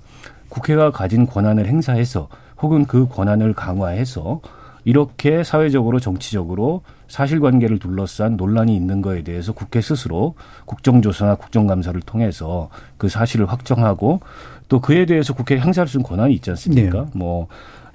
[0.47, 2.29] 국회가 가진 권한을 행사해서
[2.61, 4.41] 혹은 그 권한을 강화해서
[4.83, 10.35] 이렇게 사회적으로 정치적으로 사실관계를 둘러싼 논란이 있는 거에 대해서 국회 스스로
[10.65, 14.21] 국정조사나 국정감사를 통해서 그 사실을 확정하고
[14.69, 17.05] 또 그에 대해서 국회에 행사할 수 있는 권한이 있지 않습니까?
[17.05, 17.11] 네.
[17.13, 17.47] 뭐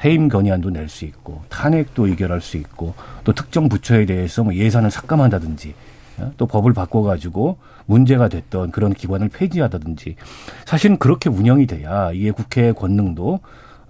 [0.05, 4.91] 해임 건의안도 낼 수 있고 탄핵도 의결할 수 있고 또 특정 부처에 대해서 뭐 예산을
[4.91, 5.75] 삭감한다든지
[6.19, 6.33] 어?
[6.37, 10.17] 또 법을 바꿔가지고 문제가 됐던 그런 기관을 폐지하다든지
[10.65, 13.41] 사실은 그렇게 운영이 돼야 이게 국회의 권능도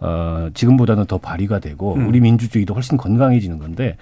[0.01, 2.09] 어, 지금보다는 더 발휘가 되고 음.
[2.09, 3.97] 우리 민주주의도 훨씬 건강해지는 건데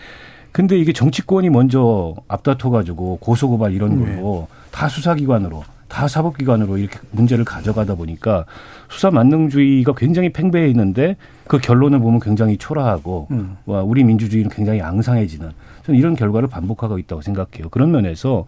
[0.53, 4.57] 근데 이게 정치권이 먼저 앞다퉈 가지고 고소고발 이런 걸로 네.
[4.71, 8.45] 다 수사기관으로 다 사법기관으로 이렇게 문제를 가져가다 보니까
[8.89, 13.57] 수사 만능주의가 굉장히 팽배해 있는데 그 결론을 보면 굉장히 초라하고 음.
[13.67, 15.51] 와 우리 민주주의는 굉장히 앙상해지는
[15.89, 17.71] 저는 이런 결과를 반복하고 있다고 생각해요.
[17.71, 18.45] 그런 면에서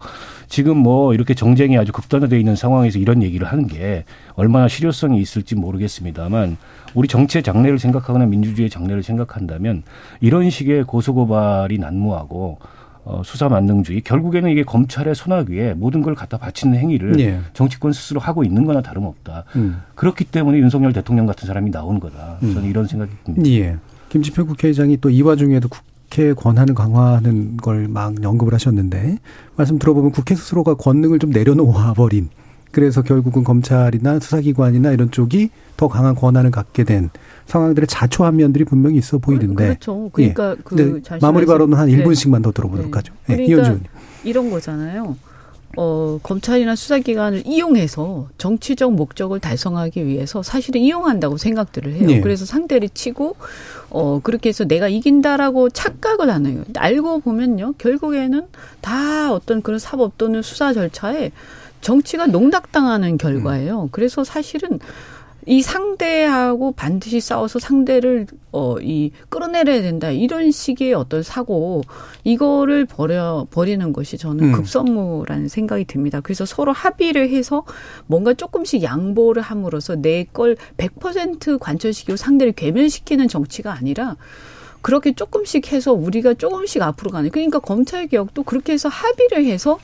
[0.47, 5.55] 지금 뭐 이렇게 정쟁이 아주 극단화되어 있는 상황에서 이런 얘기를 하는 게 얼마나 실효성이 있을지
[5.55, 6.57] 모르겠습니다만
[6.93, 9.81] 우리 정치의 장래를 생각하거나 민주주의의 장래를 생각한다면
[10.19, 12.59] 이런 식의 고소고발이 난무하고
[13.03, 17.39] 어, 수사 만능주의 결국에는 이게 검찰의 손아귀에 모든 걸 갖다 바치는 행위를 예.
[17.53, 19.45] 정치권 스스로 하고 있는 거나 다름없다.
[19.55, 19.81] 음.
[19.95, 22.37] 그렇기 때문에 윤석열 대통령 같은 사람이 나온 거다.
[22.41, 22.69] 저는 음.
[22.69, 23.49] 이런 생각이 듭니다.
[23.49, 23.77] 예.
[24.09, 25.81] 김지표 국회의장이 또 이 와중에도 국
[26.17, 29.17] 회 권한을 강화하는 걸 막 언급을 하셨는데
[29.55, 32.29] 말씀 들어보면 국회 스스로가 권능을 좀 내려놓아 버린
[32.71, 37.09] 그래서 결국은 검찰이나 수사기관이나 이런 쪽이 더 강한 권한을 갖게 된
[37.45, 39.65] 상황들을 자초한 면들이 분명히 있어 보이는데.
[39.65, 40.09] 그렇죠.
[40.13, 40.55] 그러니까 예.
[40.63, 41.97] 그 마무리 발언은 한 네.
[41.97, 42.97] 1분씩만 더 들어보도록 네.
[42.97, 43.13] 하죠.
[43.29, 43.89] 예, 그러니까
[44.23, 45.17] 이런 거잖아요.
[45.77, 52.07] 어, 검찰이나 수사기관을 이용해서 정치적 목적을 달성하기 위해서 사실은 이용한다고 생각들을 해요.
[52.07, 52.21] 네.
[52.21, 53.35] 그래서 상대를 치고,
[53.89, 56.63] 어, 그렇게 해서 내가 이긴다라고 착각을 거예요.
[56.75, 57.73] 알고 보면요.
[57.77, 58.47] 결국에는
[58.81, 61.31] 다 어떤 그런 사법 또는 수사 절차에
[61.81, 63.89] 정치가 농락당하는 결과예요.
[63.91, 64.79] 그래서 사실은
[65.47, 71.81] 이 상대하고 반드시 싸워서 상대를 어 이 끌어내려야 된다 이런 식의 어떤 사고
[72.23, 74.51] 이거를 버려 버리는 것이 저는 음.
[74.51, 76.19] 급선무라는 생각이 듭니다.
[76.21, 77.63] 그래서 서로 합의를 해서
[78.07, 84.15] 뭔가 조금씩 양보를 함으로써 내 걸 100% 관철시키고 상대를 괴멸시키는 정치가 아니라
[84.81, 89.77] 그렇게 조금씩 해서 우리가 조금씩 앞으로 가는 그러니까 검찰 개혁도 그렇게 해서 합의를 해서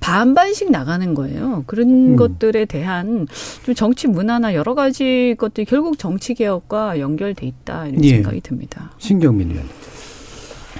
[0.00, 1.64] 반반씩 나가는 거예요.
[1.66, 2.16] 그런 음.
[2.16, 3.26] 것들에 대한
[3.64, 8.08] 좀 정치 문화나 여러 가지 것들이 결국 정치 개혁과 연결돼 있다 이런 예.
[8.10, 8.90] 생각이 듭니다.
[8.98, 9.66] 신경민 의원.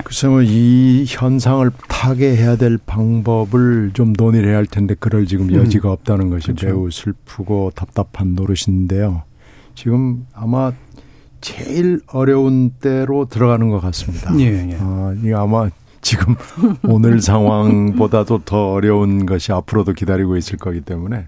[0.05, 5.55] 글쎄 뭐이 현상을 타개해야 될 방법을 좀 논의를 해야 할 텐데 그럴 지금 음.
[5.55, 5.93] 여지가 음.
[5.93, 6.67] 없다는 것이 그렇죠.
[6.67, 9.23] 매우 슬프고 답답한 노릇인데요.
[9.75, 10.73] 지금 아마
[11.41, 14.33] 제일 어려운 때로 들어가는 것 같습니다.
[14.39, 14.77] 예, 예.
[14.81, 15.71] 아, 이 아마
[16.03, 16.35] 지금
[16.89, 21.27] 오늘 상황보다도 더 어려운 것이 앞으로도 기다리고 있을 거기 때문에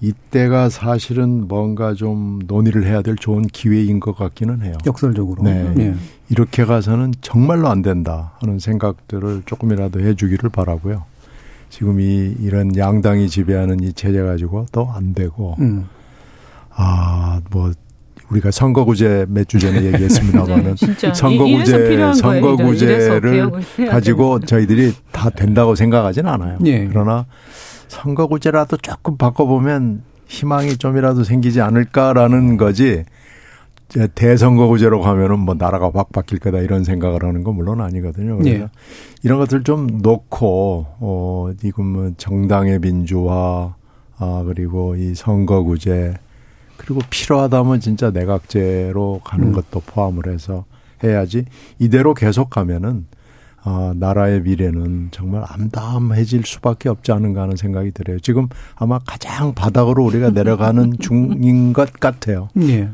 [0.00, 4.74] 이때가 사실은 뭔가 좀 논의를 해야 될 좋은 기회인 것 같기는 해요.
[4.86, 5.42] 역설적으로.
[5.42, 5.72] 네.
[5.74, 5.94] 네.
[6.28, 11.04] 이렇게 가서는 정말로 안 된다 하는 생각들을 조금이라도 해주기를 바라고요.
[11.70, 15.86] 지금 이 이런 양당이 지배하는 이 체제 가지고 또 안 되고 음.
[16.70, 17.72] 아뭐
[18.30, 23.50] 우리가 선거구제 몇 주 전에 얘기했습니다만은 네, 선거구제 선거구제를
[23.90, 26.58] 가지고 저희들이 다 된다고 생각하지는 않아요.
[26.60, 26.86] 네.
[26.90, 27.26] 그러나
[27.88, 33.04] 선거구제라도 조금 바꿔보면 희망이 좀이라도 생기지 않을까라는 거지.
[34.14, 38.36] 대선거구제로 가면은 뭐 나라가 확 바뀔 거다 이런 생각을 하는 건 물론 아니거든요.
[38.36, 38.68] 그래서 네.
[39.22, 43.74] 이런 것들 좀 놓고 어 이건 뭐 정당의 민주화
[44.18, 46.14] 아 그리고 이 선거구제
[46.78, 49.52] 그리고 필요하다면 진짜 내각제로 가는 음.
[49.52, 50.64] 것도 포함을 해서
[51.04, 51.44] 해야지
[51.78, 53.06] 이대로 계속 가면은
[53.64, 58.18] 아, 나라의 미래는 정말 암담해질 수밖에 없지 않은가 하는 생각이 들어요.
[58.20, 62.48] 지금 아마 가장 바닥으로 우리가 내려가는 중인 것 같아요.
[62.60, 62.88] 예.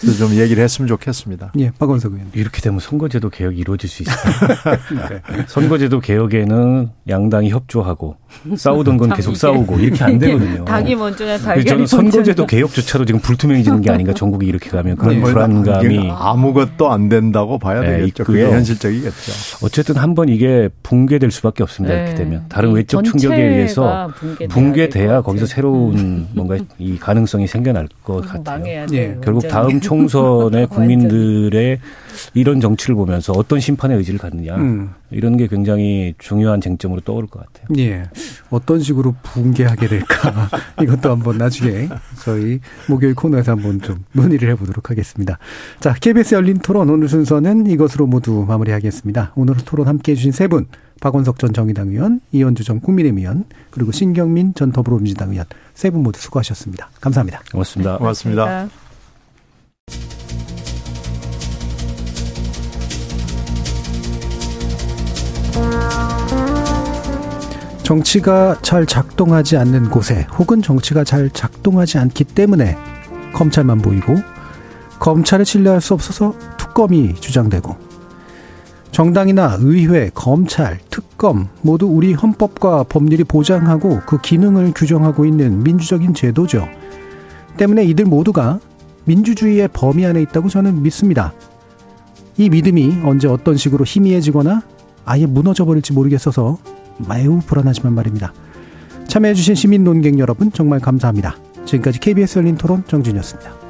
[0.00, 1.52] 그래서 좀 얘기를 했으면 좋겠습니다.
[1.58, 2.28] 예, 박원석 의원.
[2.34, 4.16] 이렇게 되면 선거제도 개혁이 이루어질 수 있어요.
[5.10, 5.44] 네.
[5.46, 8.16] 선거제도 개혁에는 양당이 협조하고
[8.56, 10.64] 싸우던 건 계속 싸우고 이렇게 안 되거든요.
[10.64, 15.22] 닭이 먼저냐 달걀이 저는 선거제도 개혁조차도 지금 불투명해지는 게 아닌가 전국이 이렇게 가면 그런 네.
[15.22, 18.24] 불안감이 아무것도 안 된다고 봐야 네, 되겠죠.
[18.24, 19.32] 그게 현실적이겠죠.
[19.62, 21.94] 어쨌든 한 번 이게 붕괴될 수밖에 없습니다.
[21.94, 22.02] 네.
[22.04, 24.10] 이렇게 되면 다른 외적 충격에 의해서
[24.48, 28.86] 붕괴돼야 거기서 새로운 뭔가 이 가능성이 생겨날 것 같아요.
[28.86, 29.16] 네.
[29.22, 31.78] 결국 다음 총선에 국민들의
[32.34, 34.90] 이런 정치를 보면서 어떤 심판의 의지를 갖느냐 음.
[35.10, 37.66] 이런 게 굉장히 중요한 쟁점으로 떠오를 것 같아요.
[37.78, 38.04] 예.
[38.50, 40.48] 어떤 식으로 붕괴하게 될까
[40.82, 41.88] 이것도 한번 나중에
[42.24, 45.38] 저희 목요일 코너에서 한번 좀 논의를 해보도록 하겠습니다.
[45.80, 49.32] 자, KBS 열린 토론 오늘 순서는 이것으로 모두 마무리하겠습니다.
[49.36, 50.66] 오늘 토론 함께해 주신 세 분.
[50.98, 56.02] 박원석 전 정의당 의원, 이현주 전 국민의힘 의원, 그리고 신경민 전 더불어민주당 의원 세 분
[56.02, 56.88] 모두 수고하셨습니다.
[57.02, 57.42] 감사합니다.
[57.52, 57.98] 고맙습니다.
[57.98, 58.44] 고맙습니다.
[58.46, 58.85] 고맙습니다.
[67.86, 72.76] 정치가 잘 작동하지 않는 곳에 혹은 정치가 잘 작동하지 않기 때문에
[73.32, 74.16] 검찰만 보이고
[74.98, 77.76] 검찰을 신뢰할 수 없어서 특검이 주장되고
[78.90, 86.68] 정당이나 의회, 검찰, 특검 모두 우리 헌법과 법률이 보장하고 그 기능을 규정하고 있는 민주적인 제도죠.
[87.56, 88.58] 때문에 이들 모두가
[89.06, 91.32] 민주주의의 범위 안에 있다고 저는 믿습니다.
[92.36, 94.62] 이 믿음이 언제 어떤 식으로 희미해지거나
[95.04, 96.58] 아예 무너져 버릴지 모르겠어서
[97.08, 98.34] 매우 불안하지만 말입니다.
[99.08, 101.36] 참여해주신 시민 논객 여러분 정말 감사합니다.
[101.64, 103.65] 지금까지 KBS 열린 토론 정준이었습니다.